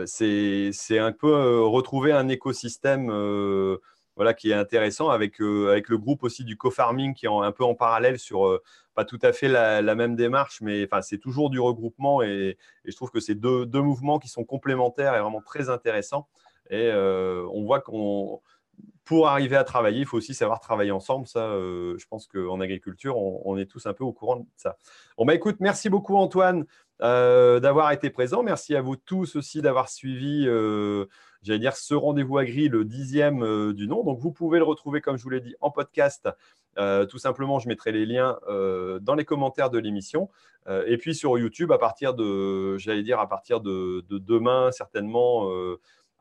[0.06, 3.10] c'est un peu retrouver un écosystème
[4.17, 7.65] voilà, qui est intéressant avec, avec le groupe aussi du co-farming qui est un peu
[7.65, 8.61] en parallèle sur
[8.95, 13.11] pas tout à fait la, même démarche, mais c'est toujours du regroupement et, je trouve
[13.11, 16.29] que c'est deux, deux, mouvements qui sont complémentaires et vraiment très intéressants.
[16.71, 18.41] Et on voit qu'on
[19.05, 21.27] pour arriver à travailler, il faut aussi savoir travailler ensemble.
[21.27, 24.77] Ça, euh, je pense qu'en agriculture, on, est tous un peu au courant de ça.
[25.19, 26.65] Bon, bah écoute, merci beaucoup Antoine
[27.03, 28.43] euh, d'avoir été présent.
[28.43, 31.07] Merci à vous tous aussi d'avoir suivi, euh,
[31.43, 34.05] j'allais dire, ce rendez-vous agri, le dixième du nom.
[34.05, 36.29] Donc, vous pouvez le retrouver, comme je vous l'ai dit, en podcast.
[36.77, 38.39] tout simplement, je mettrai les liens
[39.01, 40.31] dans les commentaires de l'émission.
[40.87, 45.51] et puis sur YouTube, à partir de, j'allais dire, à partir de demain, certainement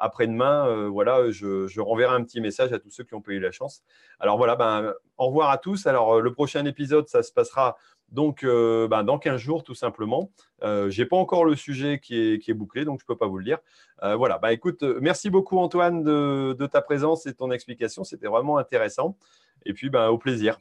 [0.02, 3.40] après-demain, euh, voilà, je, renverrai un petit message à tous ceux qui ont pas eu
[3.40, 3.84] la chance.
[4.20, 5.86] Alors voilà, ben, au revoir à tous.
[5.86, 7.78] Alors euh, le prochain épisode, ça se passera
[8.12, 10.32] donc euh, ben, dans 15 jours tout simplement.
[10.62, 13.38] je n'ai pas encore le sujet qui est, bouclé, donc je ne peux pas vous
[13.38, 13.60] le dire.
[14.02, 18.04] voilà, ben, écoute, merci beaucoup Antoine de, ta présence et de ton explication.
[18.04, 19.18] C'était vraiment intéressant.
[19.66, 20.60] Et puis ben, au plaisir.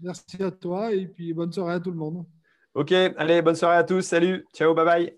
[0.00, 2.24] Merci à toi et puis bonne soirée à tout le monde.
[2.74, 4.02] Ok, allez, bonne soirée à tous.
[4.02, 5.14] Salut, ciao, bye bye.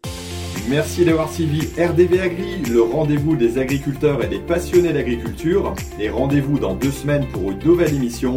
[0.68, 5.72] Merci d'avoir suivi RDV Agri, le rendez-vous des agriculteurs et des passionnés d'agriculture.
[6.00, 8.36] Et rendez-vous dans deux semaines pour une nouvelle émission.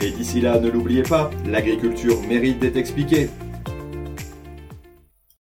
[0.00, 3.30] Et d'ici là, ne l'oubliez pas, l'agriculture mérite d'être expliquée.